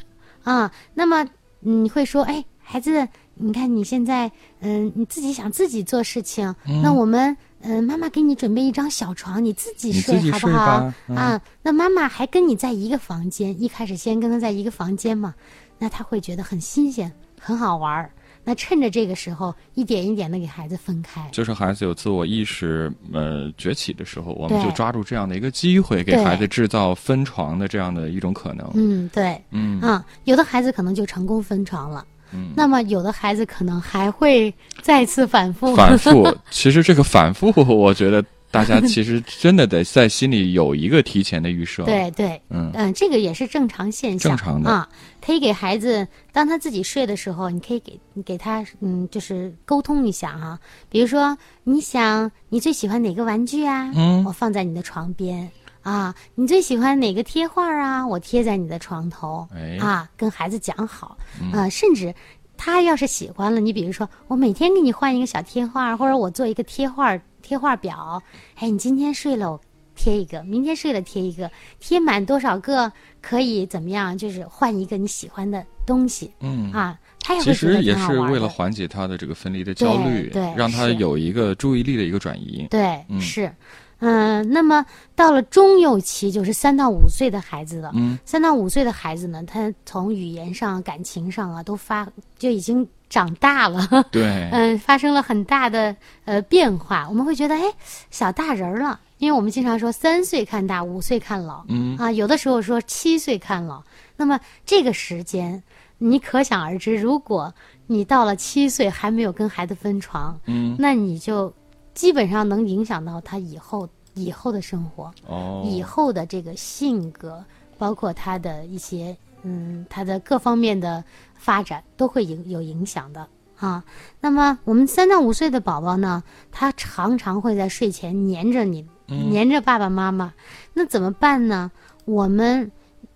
[0.45, 0.73] 啊。
[0.95, 1.29] 那么
[1.61, 7.37] 你会说，哎，孩子，你看你现在，嗯，你自己想自己做事情，那我们，
[7.67, 15.35] 嗯，妈妈给你准备一张小床，你自己你睡自己睡好不好啊，那妈妈还跟你在一个房间，一开始先跟他在一个房间嘛，
[15.79, 18.09] 那他会觉得很新鲜，很好玩儿。
[18.49, 21.29] 那趁着这个时候，一点一点的给孩子分开。
[21.33, 28.71] 就是孩子有自我意识呃崛起的时候，我们就抓住这样的一个机会，给孩子制造分床的这样的一种可能。
[28.75, 35.75] 嗯，对，嗯啊，有的孩子可能就成功分床了，嗯那么有的孩子可能还会再次反复。
[35.77, 44.89] 反复， 其实这个反复，我觉得大家其实真的得在心里有一个提前的预设。，对对，嗯嗯，这个也是正常现象，正常的啊。
[45.25, 50.59] 可以给孩子，当他自己睡的时候，你可以给你给他，嗯，就是沟通一下哈、
[50.89, 53.91] 比如说，你想你最喜欢哪个玩具啊？
[53.97, 55.51] 嗯我放在你的床边
[55.91, 56.15] 啊。
[56.35, 58.07] 你最喜欢哪个贴画啊？
[58.07, 59.47] 我贴在你的床头。
[59.55, 61.17] 哎啊，跟孩子讲好
[61.53, 62.15] 啊，甚至。
[62.59, 68.23] 他要是喜欢了，你比如说，我每天给你换一个小贴画，或者我做一个贴画贴画表，
[68.55, 69.61] 哎，你今天睡了，我
[69.95, 74.17] 贴一个，明天睡了贴一个，贴满多少个可以怎么样？
[74.17, 76.73] 就是换一个你喜欢的东西嗯。
[76.73, 78.19] 啊，他也其实也是。
[78.21, 82.67] 为了缓解他的这个分离的焦虑，对对让他有一个注意力的一个转移。
[82.71, 83.55] 对，嗯是，
[83.99, 87.91] 嗯、那么到了中幼期，就是三到五岁的孩子了。
[87.95, 92.07] 嗯，三到五岁的孩子呢，他从语言上、感情上啊，都发
[92.39, 94.05] 就已经长大了。
[94.11, 97.63] 对， 嗯，发生了很大的呃变化，我们会觉得哎，
[98.11, 101.97] 小大人儿了，因为我们经常说三岁看大，五岁看老，嗯。
[101.97, 103.83] 啊，有的时候说七岁看老。
[104.17, 105.63] 那么这个时间，
[105.99, 107.55] 你可想而知，如果
[107.87, 111.53] 你到了七岁还没有跟孩子分床，嗯，那你就
[111.97, 117.43] 基本上能影响到他以后以后的生活，哦，以后的这个性格，
[117.79, 121.03] 包括他的一些嗯，他的各方面的
[121.35, 123.27] 发展都会影有影响的
[123.59, 123.83] 啊。
[124.21, 130.35] 那么我们三到五岁的宝宝呢，他常常会在睡前黏着你，黏着爸爸妈妈，
[130.75, 131.73] 那怎么办呢？
[132.05, 132.71] 我们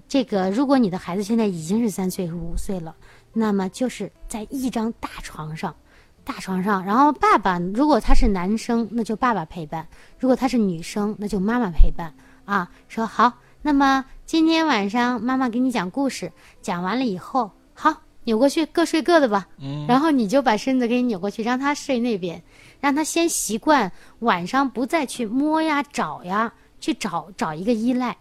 [0.09, 2.97] 这个，如果你的孩子现在已经是三岁五岁了，
[3.35, 5.77] 那么就是在一张大床上。
[6.25, 9.85] 大床上，然后爸爸如果他是男生，那就爸爸陪伴；
[10.19, 12.13] 如果他是女生，那就妈妈陪伴
[12.45, 12.71] 啊。
[12.89, 19.49] 说好，那么今天晚上妈妈给你讲故事，讲完了以后，好扭过去各睡各的吧。
[19.59, 22.43] 嗯，然后你就把身子给你扭过去，让他睡那边，
[22.81, 28.17] 让他先习惯晚上不再去摸呀、找呀，去找找一个依赖。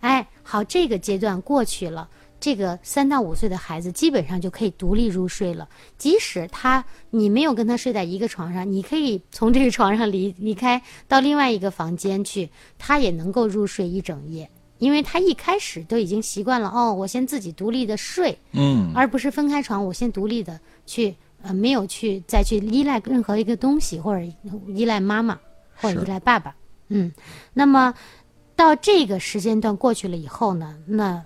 [0.00, 2.08] 哎，好，这个阶段过去了。
[2.44, 5.66] 这个三到五岁的孩子基本上就可以独立入睡了。
[5.96, 24.22] 即使他你没有跟他睡在一个床上，你可以从这个床上离离开到另外一个房间去，他也能够入睡一整夜，因为他一开始都已经习惯了哦，我先自己独立的睡，嗯，而不是分开床，我先独立的去呃，没有去再去依赖任何一个东西，或者
[24.68, 25.40] 依赖妈妈
[25.76, 26.54] 或者依赖爸爸。
[26.88, 27.10] 嗯，
[27.54, 27.94] 那么
[28.54, 31.24] 到这个时间段过去了以后呢，那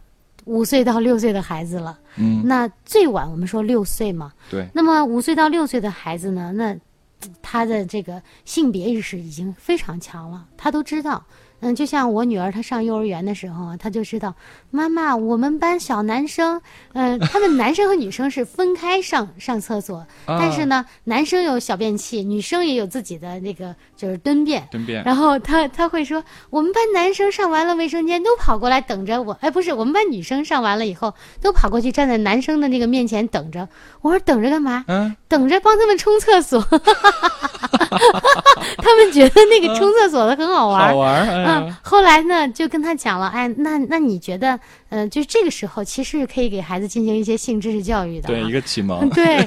[0.49, 6.75] 五岁到六岁的孩子了，嗯，那最晚我们说六岁嘛，对，那么五岁到六岁的孩子呢，那
[7.43, 11.23] 他的这个性别意识已经非常强了，他都知道。
[11.61, 14.35] 嗯，就像我女儿她上幼儿园的时候啊，她就知道，
[14.71, 16.61] 妈妈，我们班小男生，
[16.93, 24.67] 嗯、他们男生和女生是分开上上厕所，但是呢，男生有小便器，女生也有自己的那个就是蹲便。
[24.71, 33.69] 蹲便，然后她她会说，我们班男生上完了卫生间都跑过来等着我，哎，不是，我们班女生上完了以后都跑过去站在男生的那个面前等着。
[34.01, 34.85] 我说等着干嘛？
[34.87, 36.61] 嗯，等着帮他们冲厕所。
[38.79, 40.89] 他们觉得那个冲厕所的很好玩儿。
[40.91, 44.59] 好玩，哎嗯，，后来呢，就跟他讲了，哎，那那你觉得，
[44.91, 49.47] 嗯、就是这个时候其实可以给孩子进行一些性知识教育的、啊，对，一个启蒙，对，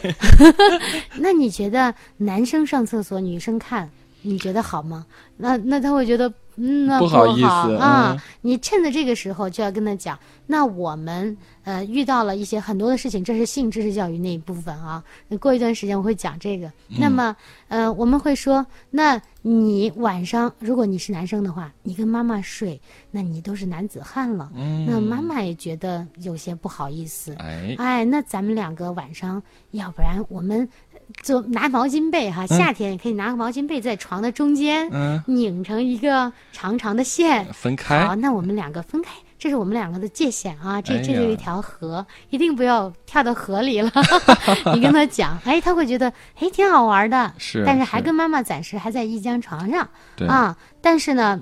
[1.17, 3.89] 那你觉得男生上厕所，女生看，
[4.21, 5.05] 你觉得好吗？
[5.37, 8.13] 那那他会觉得，嗯，那不好好意思啊。
[8.13, 15.03] 嗯你趁着这个时候就要跟他讲，那我们呃遇到了一些很多的事情，这是性知识教育那一部分啊。
[15.39, 16.67] 过一段时间我会讲这个。
[16.89, 17.35] 嗯那么
[17.67, 24.51] 呃，我们会说，那你晚上如果你是男生的话，你跟妈妈睡，那你都是男子汉了。
[24.55, 27.35] 嗯那妈妈也觉得有些不好意思。
[27.37, 30.67] 哎，哎，那咱们两个晚上，要不然我们
[31.23, 37.45] 就拿毛巾被哈，夏天也可以拿个毛巾被在床的中间，嗯，拧成一个长长的线。
[37.53, 38.05] 分开。
[38.05, 43.91] 好，，那我们两个分开，这是我们两个的界限啊，这哎这就是一条河，一定不要跳到河里了。
[44.73, 49.87] 你跟他讲，哎，他会觉得哎挺好玩的，是但是还跟妈妈暂时还在一张床上。
[50.15, 50.57] 对，啊。
[50.81, 51.39] 但是呢，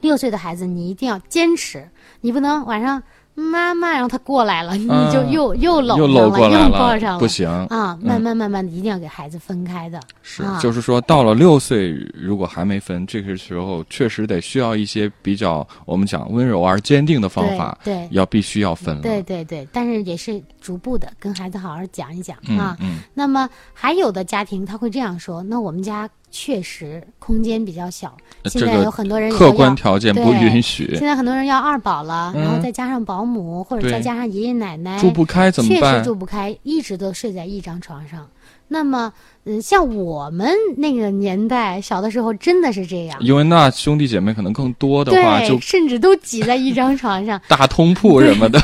[0.00, 1.88] 六岁的孩子你一定要坚持，
[2.20, 3.02] 你不能晚上
[3.38, 7.98] 妈妈让他过来了，你就嗯又又搂了，搂过来又抱上了，不行啊！
[8.00, 10.00] 嗯慢慢慢慢的，一定要给孩子分开的。
[10.22, 19.02] 是啊，就是说，到了六岁，如果还没分，这个时候确实得需要一些比较我们讲温柔而坚定的方法，对对要必须要分了。
[19.02, 22.74] 对对对，但是也是逐步的跟孩子好好讲一讲嗯啊。
[22.80, 36.04] 嗯那么还有的家庭他会这样说：那我们家确实空间比较小，现在有很多人客观条件不允许现，在很多人要二宝了，然后嗯再加上保姆或者再加上爷爷奶奶，住不开怎么办确实？
[36.04, 38.28] 住不开，一直都睡在一张床上。
[38.68, 39.10] 那么，
[39.44, 47.40] 嗯，像我们那个年代小的时候，真的是这样，因为那兄弟姐妹可能更多的话，就，甚至都挤在一张床上。
[47.48, 48.60] 大通铺什么的。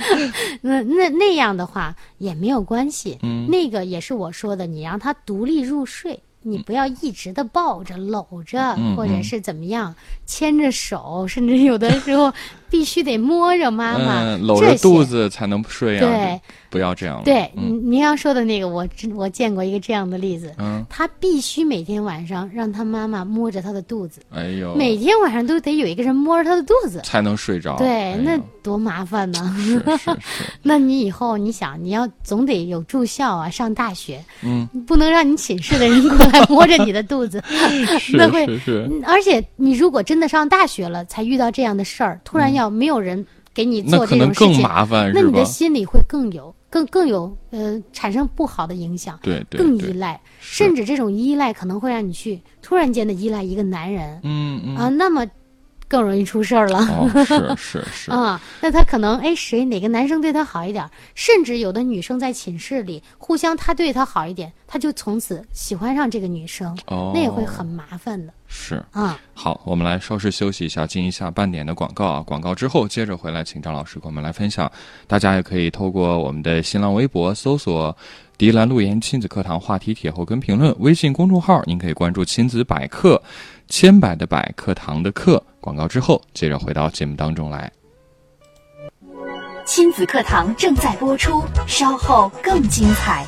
[0.62, 6.18] 那那那样的话也没有关系，嗯那个也是我说的，你让他独立入睡。
[6.42, 9.94] 你不要一直的抱着、搂着，或者是怎么样，
[10.26, 12.32] 牵着手，甚至有的时候
[12.72, 16.00] 必须得摸着妈妈，嗯，搂着肚子才能睡啊！
[16.00, 17.22] 对，不要这样了。
[17.22, 27.02] 对，嗯您您要说的那个，我我见过一个这样的例子，嗯，他必须每天晚上让他妈妈摸着他的肚子，哎呦，每天晚上都得有一个人摸着他的肚子。
[27.04, 27.76] 才能睡着。
[27.76, 29.54] 对，哎那多麻烦呢！
[29.58, 30.16] 是是是，
[30.62, 37.42] 那你以后你想，你要总得有住校啊，上大学，嗯，不能让你寝室的人过来摸着你的肚子，
[38.14, 45.44] 那会是是，嗯而且你如果真的上大学了，才遇到这样的事儿，突然要没有人给你做这种事情，麻烦，那你的？
[45.44, 49.18] 心里会更有更更有呃产生不好的影响。
[49.22, 55.26] 对对对，更依赖，甚至这种依赖可能会让你去突然间的依赖一个男人、嗯嗯啊，那么
[55.92, 56.78] 更容易出事儿了。
[56.78, 68.82] 哦，是是是， 啊，那他可能哎，谁哪个男生对他好一点儿，甚至有的女生在寝室里互相他对他好一点，他就从此喜欢上这个女生，哦，那也会很麻烦的是。
[68.92, 69.20] 啊。
[69.34, 72.22] 好，我们来稍事休息一下，进一下半点的广告啊。
[72.22, 74.70] 广告之后接着回来，请张老师给我们来分享。
[75.06, 77.94] 大家也可以透过我们的新浪微博搜索
[78.38, 83.20] “迪兰路言亲子课堂”话题帖后跟评论，微信公众号您可以关注“亲子百科”，
[83.72, 85.42] 千百的百课堂的课。
[85.58, 87.72] 广告之后，接着回到节目当中来。
[89.64, 93.26] 亲子课堂正在播出，稍后更精彩。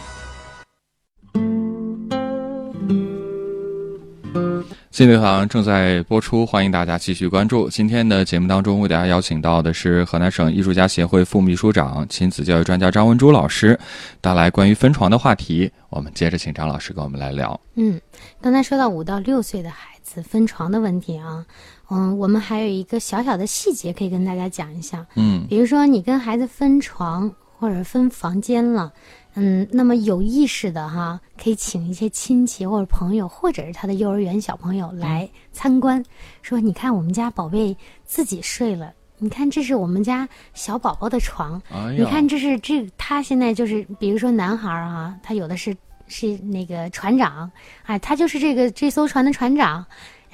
[4.94, 7.68] 亲子课堂正在播出，欢迎大家继续关注。
[7.68, 13.76] 今天的节目当中，为大家邀请到的是河南省艺术家协会副秘书长、亲子教育专家张文珠老师，
[14.20, 15.68] 带来关于分床的话题。
[15.90, 17.60] 我们接着请张老师跟我们来聊。
[17.74, 18.00] 嗯，
[18.40, 21.44] 刚才说到五到六岁的孩子分床的问题啊，
[21.90, 25.04] 嗯，我们还有一个小小的细节可以跟大家讲一下。
[25.16, 27.28] 嗯比如说你跟孩子分床
[27.58, 28.92] 或者分房间了，
[29.34, 36.02] 嗯，那么有意识的哈，可以请一些亲戚或者朋友，或者是他的幼儿园小朋友来参观，
[36.40, 38.92] 说你看我们家宝贝自己睡了。
[39.18, 41.60] 你看，这是我们家小宝宝的床。
[41.70, 45.74] 哎，你看，这是这他现在就是，比如说男孩儿啊，他有的是
[46.06, 47.50] 是那个船长，
[47.84, 49.84] 哎，他就是这个这艘船的船长。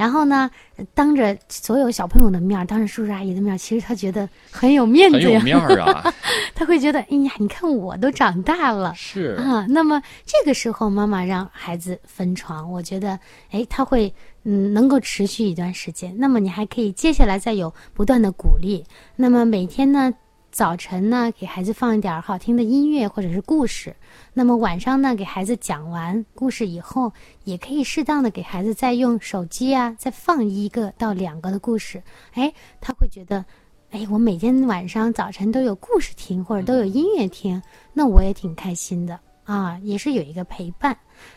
[0.00, 0.50] 然后呢，
[0.94, 6.14] 当着所有小朋友的面，当着叔叔阿姨的面，其实他觉得很有面子呀，很有面儿啊，
[6.56, 8.94] 他会觉得，哎呀，你看我都长大了。
[8.94, 14.10] 是啊，那么这个时候妈妈让孩子分床，我觉得，哎，他会
[14.44, 16.16] 嗯能够持续一段时间。
[16.16, 18.82] 那么你还可以接下来再有不断的鼓励。
[19.16, 20.14] 那么每天呢，
[20.50, 23.94] 早晨呢给孩子放一点好听的音乐或者是故事。
[24.32, 27.12] 那么晚上呢给孩子讲完故事以后，
[27.44, 32.02] 也可以适当的给孩子再用手机啊再放一个到两个的故事。
[32.34, 33.44] 哎，他会觉得。
[33.92, 37.60] 哎，我每天晚上、早晨都有故事听，或者都有音乐听，
[37.92, 40.96] 那我也挺开心的啊，也是有一个陪伴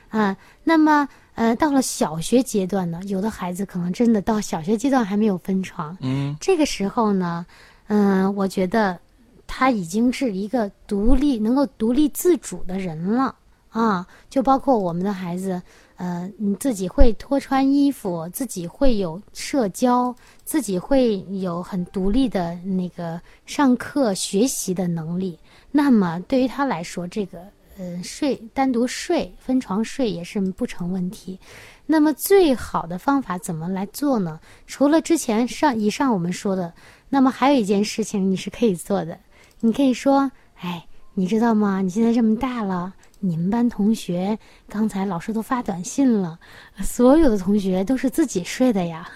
[0.10, 0.38] 啊。
[0.64, 7.44] 那么，呃，到了小学阶段呢，有的孩子可能真的到小学阶段还没有分床，嗯这个时候呢，
[7.88, 9.00] 嗯、我觉得
[9.46, 13.36] 他已经是一个独立、能够独立自主的人了
[13.70, 14.06] 啊。
[14.30, 15.62] 就包括我们的孩子，
[15.98, 25.38] 呃，你自己会脱穿衣服，自己会有社交，自己会有很独立的那个上课学习的能力。
[25.72, 27.40] 那么对于他来说，这个
[27.78, 31.40] 呃睡单独睡分床睡也是不成问题。
[31.86, 34.40] 那么最好的方法怎么来做呢？
[34.66, 36.74] 除了之前上以上我们说的，
[37.14, 39.16] 那么还有一件事情你是可以做的，
[39.60, 40.84] 你可以说，哎，
[41.14, 41.80] 你知道吗？
[41.80, 44.36] 你现在这么大了，你们班同学
[44.68, 46.40] 刚才老师都发短信了，
[46.82, 49.08] 所有的同学都是自己睡的呀。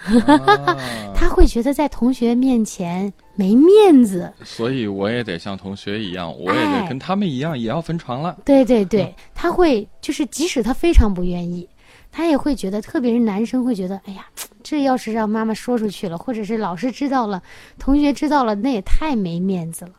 [1.12, 8.38] 他会觉得在同学面前没面子，所以我也得像同学一样，我也得跟他们一样，也要分床了。
[8.44, 11.68] 对对对，他会就是即使他非常不愿意。
[12.10, 14.24] 他也会觉得，特别是男生会觉得，哎呀，
[14.62, 17.42] 这要是让妈妈说出去了，或者是老师知道了，
[17.78, 19.92] 同学知道了，那也太没面子了，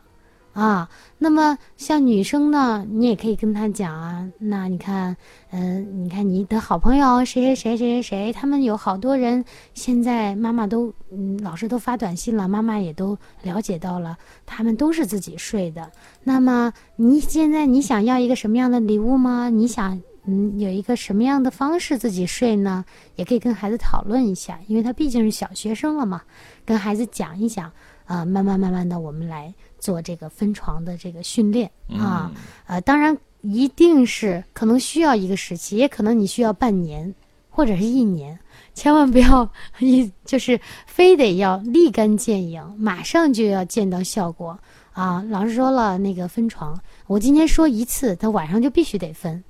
[0.52, 0.88] 啊。
[1.18, 5.16] 那么像女生呢，你也可以跟他讲啊，那你看，
[5.50, 9.44] 嗯，你看你的好朋友谁谁谁谁谁谁，他们有好多人，
[9.74, 15.90] 现在妈妈都，嗯，老师都发短信了，妈妈也都了解到了，他们都是自己睡的。
[16.24, 19.50] 那么你现在你想要一个什么样的礼物吗？
[19.50, 20.00] 你想？
[20.26, 22.84] 嗯，有一个什么样的方式自己睡呢？
[23.16, 26.22] 也可以跟孩子讨论一下，因为他毕竟是小学生了嘛，
[26.64, 27.72] 跟孩子讲一讲
[28.04, 32.30] 啊，慢慢慢慢的，我们来做这个分床的这个训练啊，
[32.66, 37.14] 呃，当然一定是可能需要一个时期，也可能你需要半年
[37.48, 38.38] 或者是一年，
[38.74, 44.58] 千万不要一就是非得要立竿见影，马上就要见到效果
[44.92, 45.24] 啊！
[45.30, 49.42] 老师说了，那个分床，我今天说一次，他晚上就必须得分。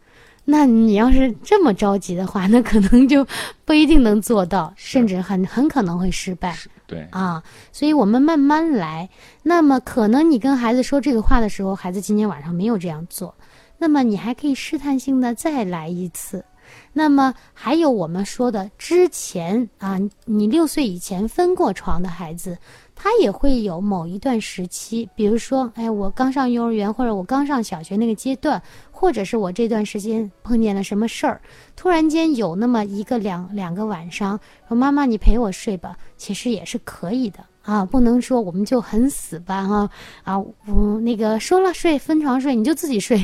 [0.44, 3.26] 那你要是这么着急的话， 那可能就
[3.64, 6.56] 不一定能做到，甚至很很可能会失败。
[6.86, 9.08] 对啊，所以我们慢慢来。
[9.42, 13.34] 那么可能你跟孩子说这个话的时候，孩子今天晚上没有这样做，
[13.78, 16.44] 那么你还可以试探性的再来一次。
[16.92, 22.58] 那么还有我们说的之前啊，你六岁以前分过床的孩子。
[23.02, 31.40] 他也会有某一段时期，比如说，哎，我刚上幼儿园，或者我刚上小学那个阶段，或者是我这段时间碰见了什么事儿，
[31.74, 34.38] 突然间有那么一个两两个晚上，
[34.68, 39.88] 说妈妈你陪我睡吧，其实也是可以的啊，不能说我们就很死板哈
[40.22, 43.18] 啊，我那个说了睡分床睡你就自己睡，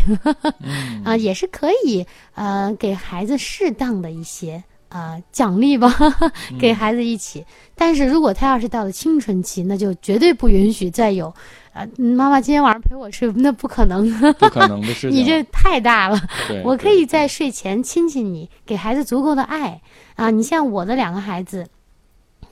[1.05, 4.64] 啊也是可以呃给孩子适当的一些。
[4.97, 5.94] 啊，奖励吧，
[6.59, 7.44] 给孩子一起。
[7.74, 11.28] 但是如果他要是到了青春期，那就绝对不允许再有，
[11.74, 15.11] 啊，妈妈今天晚上陪我睡，那不可能，不可能的 事情。
[15.11, 16.18] 你这太大了。
[16.64, 19.78] 我可以在睡前亲亲你，给孩子足够的爱
[20.14, 20.30] 啊。
[20.30, 21.66] 你像我的两个孩子，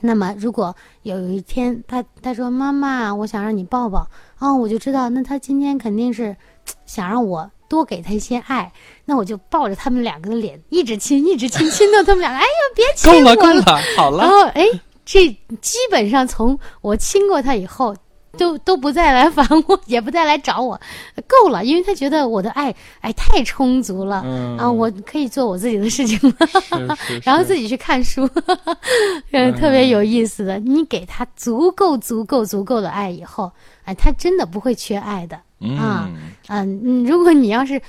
[0.01, 6.37] 那么如果有一天他他说妈妈，我想让你抱抱，啊，我就知道那他今天肯定是
[6.85, 7.49] 想让我。
[7.67, 8.71] 多给他一些爱，
[9.05, 14.23] 那我就抱着他们两个的脸，一直亲，一直亲，亲到他们两个，哎呀，别亲我了，够了，够了，好了。
[14.23, 14.65] 然后，哎，
[15.05, 15.27] 这
[15.61, 17.95] 基本上从我亲过他以后，
[18.37, 20.79] 都都不再来烦我，也不再来找我，
[21.25, 24.17] 够了，因为他觉得我的爱，哎，太充足了，
[24.57, 28.29] 啊，我可以做我自己的事情了，然后自己去看书，
[29.31, 30.59] 嗯， 特别有意思的。
[30.59, 33.51] 你给他足够、足够、足够的爱以后，
[33.85, 35.39] 哎，他真的不会缺爱的。
[35.59, 36.11] 啊，
[36.47, 37.81] 嗯，如果你要是，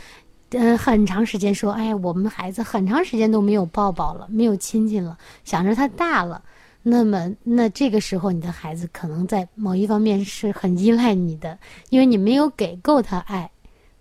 [0.50, 6.40] 嗯，很长时间说，哎，我们孩子很长时间都没有抱抱了，没有亲亲了，想着他大了，
[6.82, 11.58] 那么，那这个时候你的孩子可能在某一方面是很依赖你的，
[11.90, 13.50] 因为你没有给够他爱，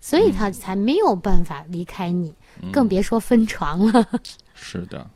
[0.00, 2.32] 所以他才没有办法离开你，
[2.72, 4.06] 更别说分床了。
[4.54, 5.10] 是的，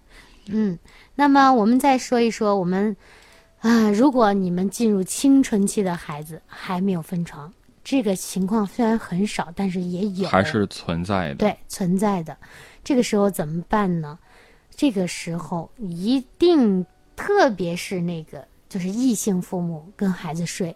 [0.49, 0.77] 嗯，
[1.15, 2.95] 那么我们再说一说，我们
[3.61, 7.51] 啊，如果你们进入青春期的孩子还没有分床。
[7.83, 11.35] 这个情况虽然很少，但是也有，还是存在的。
[11.37, 12.37] 对，存在的。
[12.85, 14.19] 这个时候怎么办呢？
[14.77, 16.85] 这个时候一定，
[17.17, 20.75] 特别是那个就是异性父母跟孩子睡，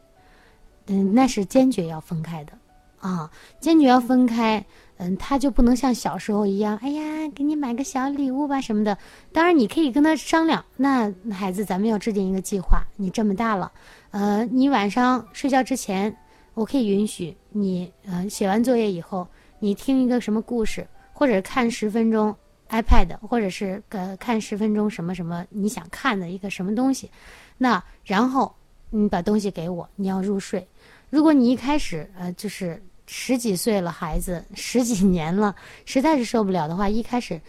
[0.87, 2.53] 嗯，那是坚决要分开的
[3.01, 3.31] 啊，
[3.61, 4.65] 坚决要分开。
[4.97, 7.03] 嗯，他就不能像小时候一样，哎呀，
[7.35, 8.97] 给你买个小礼物吧什么的。
[9.33, 10.65] 当然，你可以跟他商量。
[10.77, 12.83] 那孩子，咱们要制定一个计划。
[12.97, 13.73] 你这么大了，
[14.11, 16.17] 呃，你晚上睡觉之前。
[16.55, 19.27] 我可以允许你，呃，写完作业以后，
[19.59, 22.35] 你听一个什么故事，或者看十分钟
[22.69, 27.11] iPad，或者是呃看十分钟什么什么你想看的一个什么东西，
[27.59, 28.55] 那然后
[28.91, 30.67] 你把东西给我，你要入睡。
[31.11, 37.41] 如果你一开始呃就是十几岁了孩子十几年了，实在是受不了的话，一开始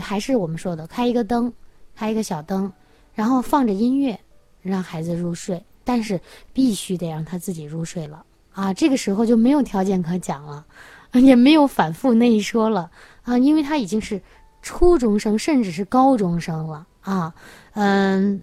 [0.00, 1.52] 还是我们说的开一个灯，
[1.94, 2.70] 开一个小灯，
[3.14, 4.18] 然后放着音乐，
[4.60, 6.20] 让孩子入睡，但是
[6.52, 8.24] 必须得让他自己入睡了。
[8.52, 10.64] 啊，这个时候就没有条件可讲了，
[11.12, 12.90] 也没有反复那一说了
[13.22, 14.20] 啊，因为他已经是
[14.60, 17.34] 初中生甚至是高中生了啊，
[17.74, 18.42] 嗯，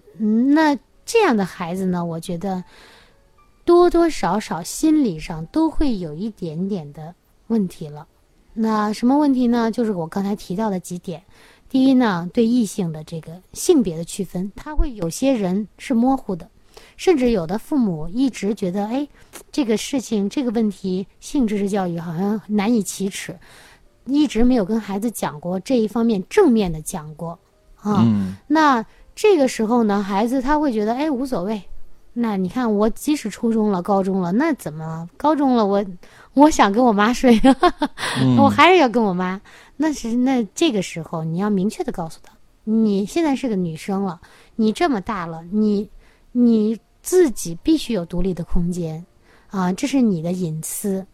[0.54, 2.62] 那这样的孩子呢，我觉得
[3.64, 7.14] 多多少少心理上都会有一点点的
[7.46, 8.06] 问题了。
[8.52, 9.70] 那什么问题呢？
[9.70, 11.22] 就是我刚才提到的几点。
[11.68, 16.50] 第一呢，对异性的这个性别的区分，他会有些人是模糊的，
[16.96, 19.06] 甚至有的父母一直觉得，哎，
[19.50, 23.38] 这个事情这个问题性知识教育好像难以启齿，
[24.06, 27.38] 一直没有跟孩子讲过这一方面正面的讲过
[27.76, 28.04] 啊。
[28.46, 31.62] 那这个时候呢，孩子他会觉得，哎，无所谓。
[32.12, 35.84] 那你看，我即使初中了、高中了，那怎么高中了我？
[36.34, 37.40] 我想跟我妈睡，
[38.36, 39.40] 我还是要跟我妈。
[39.76, 42.32] 那是那这个时候，你要明确的告诉他，
[42.64, 44.20] 你现在是个女生了，
[44.56, 45.88] 你这么大了，你
[46.32, 49.04] 你自己必须有独立的空间，
[49.48, 51.06] 啊，这是你的隐私。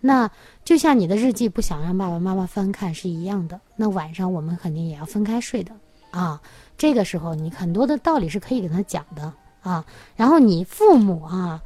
[0.00, 0.30] 那
[0.64, 3.60] 就像你的日记不想让爸爸妈妈翻看是一样的。
[3.76, 5.72] 那晚上我们肯定也要分开睡的
[6.10, 6.40] 啊。
[6.76, 9.84] 这个时候，你很多的道理是可以跟他讲的啊。
[10.16, 11.62] 然后你父母啊。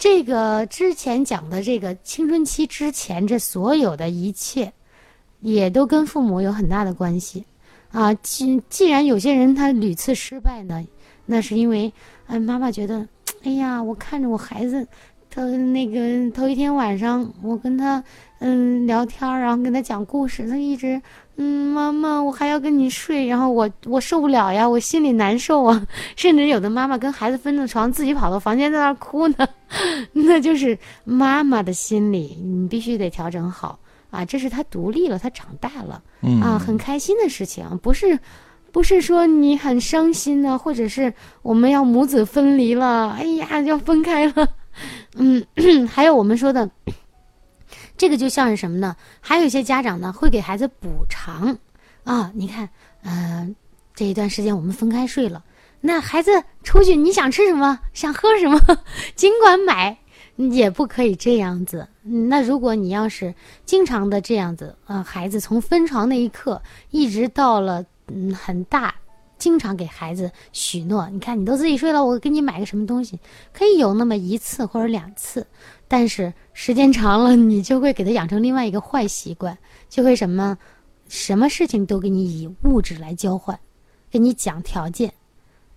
[0.00, 4.72] 这个之前讲的这个青春期之前，这所有的一切，
[5.40, 7.44] 也都跟父母有很大的关系，
[7.90, 10.86] 啊，既既然有些人他屡次失败呢，
[11.26, 11.92] 那是因为，
[12.28, 13.06] 哎，妈妈觉得，
[13.42, 14.86] 哎呀，我看着我孩子。
[15.30, 18.02] 他那个头一天晚上，我跟他
[18.38, 21.00] 嗯聊天，然后跟他讲故事，他一直
[21.36, 29.46] 嗯妈妈，我还要跟你睡，然后我我受不了呀，我心里难受啊， 甚至有的妈妈跟孩子分了床，自己跑到房间在那儿哭呢，
[30.12, 33.78] 那就是妈妈的心理，你必须得调整好。
[34.10, 36.02] 啊，这是他独立了，他长大了，
[36.42, 38.18] 啊，很开心的事情，不是
[38.78, 41.12] 不是说你很伤心呢，或者是
[41.42, 44.48] 我们要母子分离了，哎呀要分开了。
[45.16, 45.44] 嗯，
[45.90, 46.70] 还有我们说的，
[47.96, 48.94] 这个就像是什么呢？
[49.20, 51.58] 还有一些家长呢会给孩子补偿
[52.04, 52.30] 啊。
[52.36, 52.68] 你看，
[53.02, 53.52] 嗯，
[53.96, 55.42] 这一段时间我们分开睡了，
[55.80, 56.30] 那孩子
[56.62, 58.60] 出去你想吃什么，想喝什么，
[59.16, 59.98] 尽管买，
[60.36, 61.88] 也不可以这样子。
[62.04, 68.94] 那如果你要是经常的这样子，啊，孩子从分床那一刻一直到了嗯很大。
[69.38, 73.20] 经常给孩子许诺，你看你都自己睡了，我给你买个什么东西，
[73.52, 75.46] 可以有那么一次或者两次，
[75.86, 79.56] 但是时间长了，你就会给他养成另外一个坏习惯，
[79.88, 80.58] 就会什么，
[81.08, 83.56] 什么事情都给你以物质来交换，
[84.10, 85.14] 给你讲条件，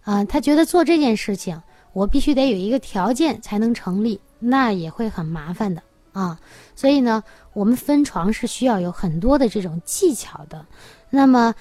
[0.02, 1.62] 啊，他觉得做这件事情
[1.94, 6.40] 我必须得有一个条件才能成立，那也会很麻烦的啊，
[6.76, 7.24] 所以呢，
[7.54, 10.66] 我们分床是需要有很多的这种技巧的，
[11.12, 11.54] 那么。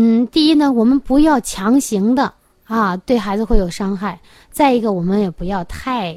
[0.00, 2.32] 嗯，第一呢，我们不要强行的
[2.62, 4.20] 啊，对孩子会有伤害。
[4.48, 6.16] 再一个，我们也不要太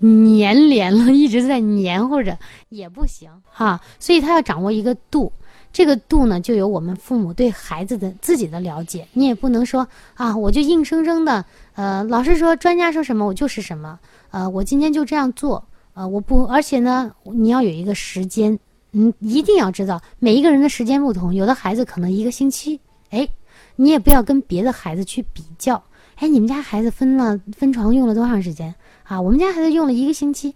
[0.00, 2.38] 黏连了，一直在黏糊着
[2.68, 3.80] 也不行哈。
[3.98, 5.32] 所以他要掌握一个度，
[5.72, 9.08] 这个度呢，就有我们父母对孩子的自己的了解。
[9.14, 11.42] 你也不能说啊，我就硬生生的，
[11.76, 13.98] 呃，老师说，专家说什么，我就是什么，
[14.30, 18.58] 呃，我今天就这样做，呃，我不，而且呢，你要有一个时间，
[18.92, 22.78] 嗯，一定要知道每一个人的时间不同，有的孩子可能一个星期。
[23.10, 23.28] 哎，
[23.76, 25.82] 你也不要跟别的孩子去比较。
[26.16, 29.20] 哎，你们家孩子分了分床用了多长时间啊？
[29.20, 30.54] 我们家孩子用了一个星期。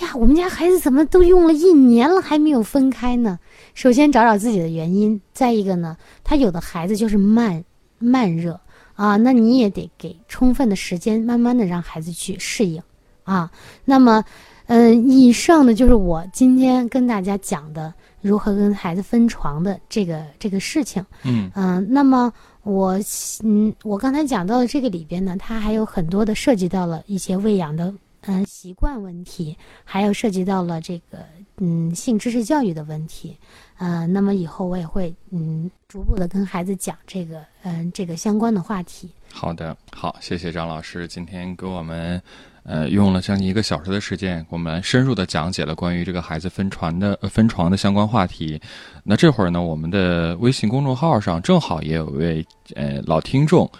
[0.00, 3.38] 呀，我们家孩子怎么都用了一年了还没有分开呢？
[3.72, 5.20] 首先找找自己的原因。
[5.32, 7.64] 再一个呢，他有的孩子就是慢
[7.98, 8.60] 慢热
[8.94, 12.82] 啊，那你也得给充分的时间，慢慢的让孩子去适应
[13.24, 13.50] 啊。
[13.84, 14.24] 那么，
[14.66, 17.94] 嗯，以上呢就是我今天跟大家讲的。
[18.20, 21.50] 如何跟孩子分床的这个这个事情，嗯。
[21.54, 22.98] 嗯，那么我
[23.44, 31.18] 嗯，我刚才讲到的这个里边呢，它还有很多的涉及到了一些喂养的嗯习惯问题，还有涉及到了这个
[31.58, 33.36] 嗯性知识教育的问题，
[33.78, 39.10] 呃，那么以后我也会嗯逐步的跟孩子讲这个嗯这个相关的话题。
[39.32, 42.20] 好的，好，谢谢张老师今天给我们。
[42.68, 48.60] 呃，用了将近一个小时的时间，我们深入的讲解了关于这个孩子分床的分床的相关话题。
[49.04, 53.70] 那这会儿呢，我们的微信公众号上正好也有位呃老听众，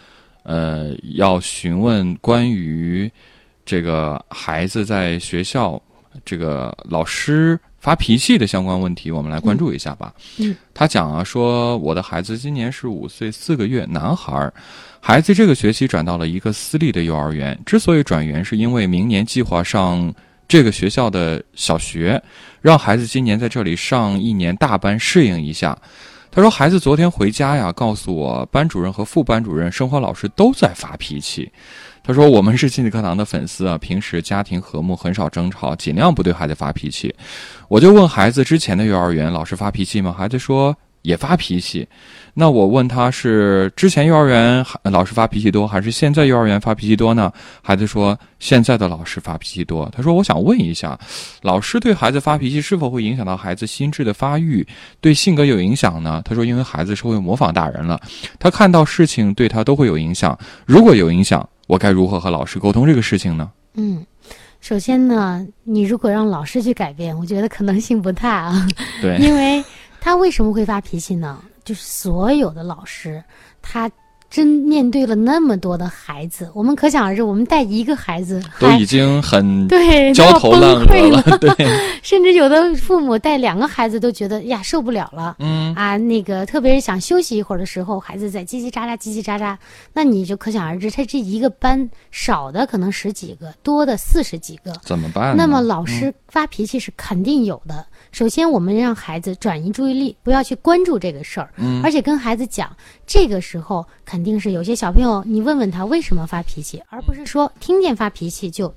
[0.45, 3.11] 呃，要询问关于
[3.65, 5.83] 这个孩子在学校
[6.25, 10.13] 这个老师发脾气的相关问题，我们来关注一下吧。
[10.39, 14.53] 嗯，他讲啊，说我的孩子今年是五岁四个月，男孩儿。
[14.99, 20.13] 孩子这个学期转到了一个私立的幼儿园，之所以转园，是因为明年计划上
[20.49, 22.21] 这个学校的小学，
[22.61, 25.79] 让孩子今年在这里上一年大班适应一下。
[26.33, 31.49] 他说，孩子昨天回家呀，告诉我班主任和副班主任、生活老师都在发脾气。
[32.07, 37.13] 他说，我们是亲子课堂的粉丝啊，平时家庭和睦，很少争吵，尽量不对孩子发脾气。
[37.69, 40.15] 我就问孩子，之前的幼儿园老师发脾气吗？
[40.17, 40.77] 孩子说。
[41.03, 41.87] 也发脾气。
[42.35, 47.33] 那我问他是之前幼儿园老师发脾气多，还是现在幼儿园发脾气多呢？
[47.63, 49.89] 孩子说现在的老师发脾气多。
[49.95, 50.99] 他说我想问一下，
[51.43, 54.67] 老师对孩子发脾气是否会影响到孩子心智的发育，
[55.01, 56.21] 对性格有影响呢？
[56.25, 58.01] 他说因为孩子是会模仿大人了，
[58.41, 60.37] 他看到事情对他都会有影响。
[60.65, 63.51] 如果有影响，我该如何和老师沟通这个事情呢？
[63.75, 64.05] 嗯，
[64.61, 68.67] 首先呢，你如果让老师去改变，我觉得可能性不大啊。
[69.03, 69.65] 对，因为
[70.01, 71.43] 他为什么会发脾气呢？
[71.65, 73.23] 就是所有的老师，
[73.61, 73.91] 他
[74.29, 81.55] 真面对了那么多的孩子，我们可想而知，我们带一个孩子都已经很 对焦头烂额了， 对，
[82.03, 89.57] 甚至有的父母带两个孩子都觉得呀受不了了，嗯啊，那个特别是想休息一会儿的时候，孩子在叽叽喳喳、叽叽喳喳，
[89.93, 95.37] 那你就可想而知，他这一个班少的可能十几个，多的四十几个，怎么办？
[95.37, 97.87] 那么老师发脾气是肯定有的。
[98.13, 102.75] 首先，我们让孩子转移注意力，不要去关注这个事儿，嗯，而且跟孩子讲，
[103.07, 108.75] 这个时候肯定是有些小朋友，你问问他为什么发脾气，而不是说听见发脾气就，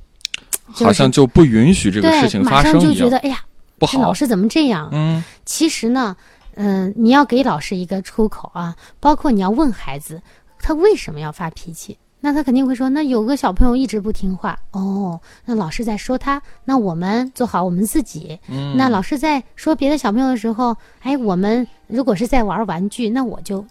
[0.72, 3.40] 好像就不允许这个事情发生马上就觉得哎呀
[3.78, 4.90] 不好，老师怎么这样？
[4.92, 6.16] 嗯，其实呢，
[6.56, 10.22] 嗯，你要给老师一个出口啊，包括你要问孩子
[10.60, 11.98] 他为什么要发脾气。
[12.22, 18.38] 那他肯定会说，那有个小朋友一直不听话哦，那老师在说他，那我们做好我们自己。
[18.50, 23.66] 嗯，那老师在说别的小朋友的时候，哎，我们如果是在玩玩具，那我就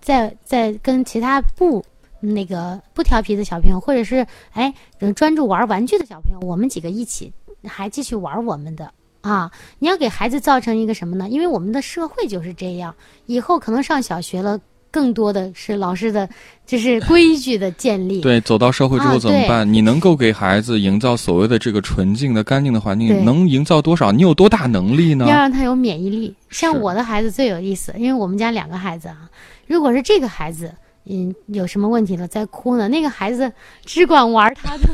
[0.00, 1.84] 在在跟其他不
[2.20, 4.72] 那个不调皮的小朋友，或者是哎
[5.16, 7.32] 专注玩玩具的小朋友，我们几个一起
[7.64, 8.92] 还继续玩我们的
[9.22, 9.50] 啊。
[9.80, 11.28] 你要给孩子造成一个什么呢？
[11.28, 12.94] 因为我们的社会就是这样，
[13.26, 14.60] 以后可能上小学了。
[14.90, 16.28] 更多的是老师的，
[16.66, 18.20] 就是规矩的建立。
[18.20, 19.70] 对，走到社会之后怎么办？
[19.70, 24.10] 你能够给孩子营造所谓的这个纯净的、干净的环境，能营造多少？
[24.12, 25.26] 你有多大能力呢？
[25.26, 26.34] 要让他有免疫力。
[26.50, 29.28] 像我的孩子最有意思，因为我们家两个孩子啊，
[29.66, 30.72] 如果是这个孩子，
[31.04, 33.52] 嗯，有什么问题了在哭呢，那个孩子
[33.84, 34.88] 只管玩他的。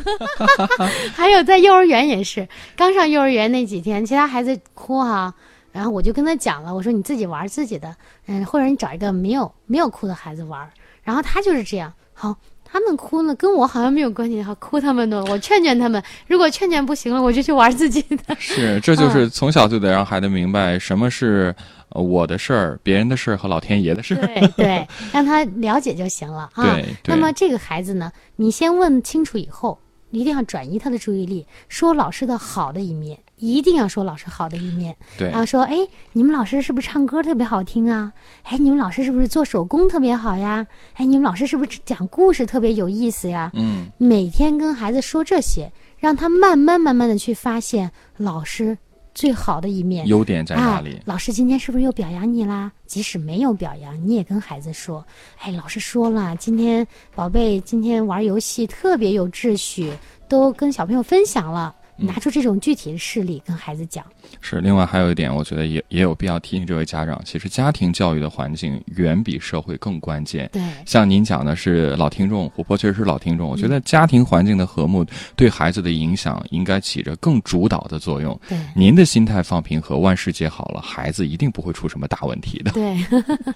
[1.15, 5.33] 还有在幼儿园也是，刚上幼儿园那几天，其他孩子哭哈。
[5.75, 7.93] 然后我就跟他讲了，我说你自己玩自己的，
[8.27, 10.71] 嗯，或者你找一个没有没有哭的孩子玩。
[11.03, 16.01] 然后他就是这样，好，他们哭呢跟我好像没有关系，好哭他们的，我劝劝他们。
[16.29, 18.35] 如果劝劝不行了，我就去玩自己的。
[18.39, 21.53] 是，这就 是从小就得让孩子明白什么是
[21.89, 24.25] 我的事儿、别人的事儿和老天爷的事儿。
[24.25, 26.77] 对对，让他了解就行了 啊。
[26.77, 26.87] 对。
[27.07, 29.77] 那么这个孩子呢，你先问清楚以后，
[30.13, 33.19] 一定要转移他的注意力，说老师的好的一面。
[33.37, 35.77] 一定要说老师好的一面，对，然后说，哎，
[36.13, 38.13] 你们老师是不是唱歌特别好听啊？
[38.45, 40.67] 哎，你们老师是不是做手工特别好呀？
[40.95, 43.51] 哎，你们老师是不是讲故事特别有意思呀？
[43.55, 48.79] 嗯，每天跟孩子说这些，让他慢慢慢慢的去发现老师
[49.15, 51.01] 最好的一面，优点在哪里？
[51.05, 52.71] 老师今天是不是又表扬你啦？
[52.87, 55.05] 即使没有表扬，你也跟孩子说，
[55.41, 59.93] 哎，老师说了，今天宝贝今天玩游戏特别有秩序，
[60.29, 61.75] 都跟小朋友分享了。
[61.97, 64.05] 拿出这种具体的事例跟孩子讲。
[64.41, 70.49] 是，另外还有一点，我觉得也也有必要提醒这位家长，其实家庭教育的环境远比社会更关键。
[70.53, 73.49] 对，像您讲的是老听众，琥珀确实是老听众。
[73.49, 75.05] 我觉得家庭环境的和睦
[75.37, 78.39] 对孩子的影响应该起着更主导的作用。
[78.49, 82.73] 对，您的心态放平和，万事皆好了，孩子一定不会出什么大问题的。
[82.73, 82.97] 对，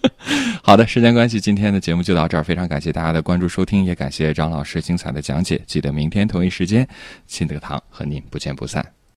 [0.62, 5.60] 好的，时间关系，今天的节目就到这儿，非常感谢大家的关注收听，也感谢张老师精彩的讲解。
[5.66, 6.86] 记得明天同一时间，
[7.26, 8.97] 亲子课堂和您不见不散。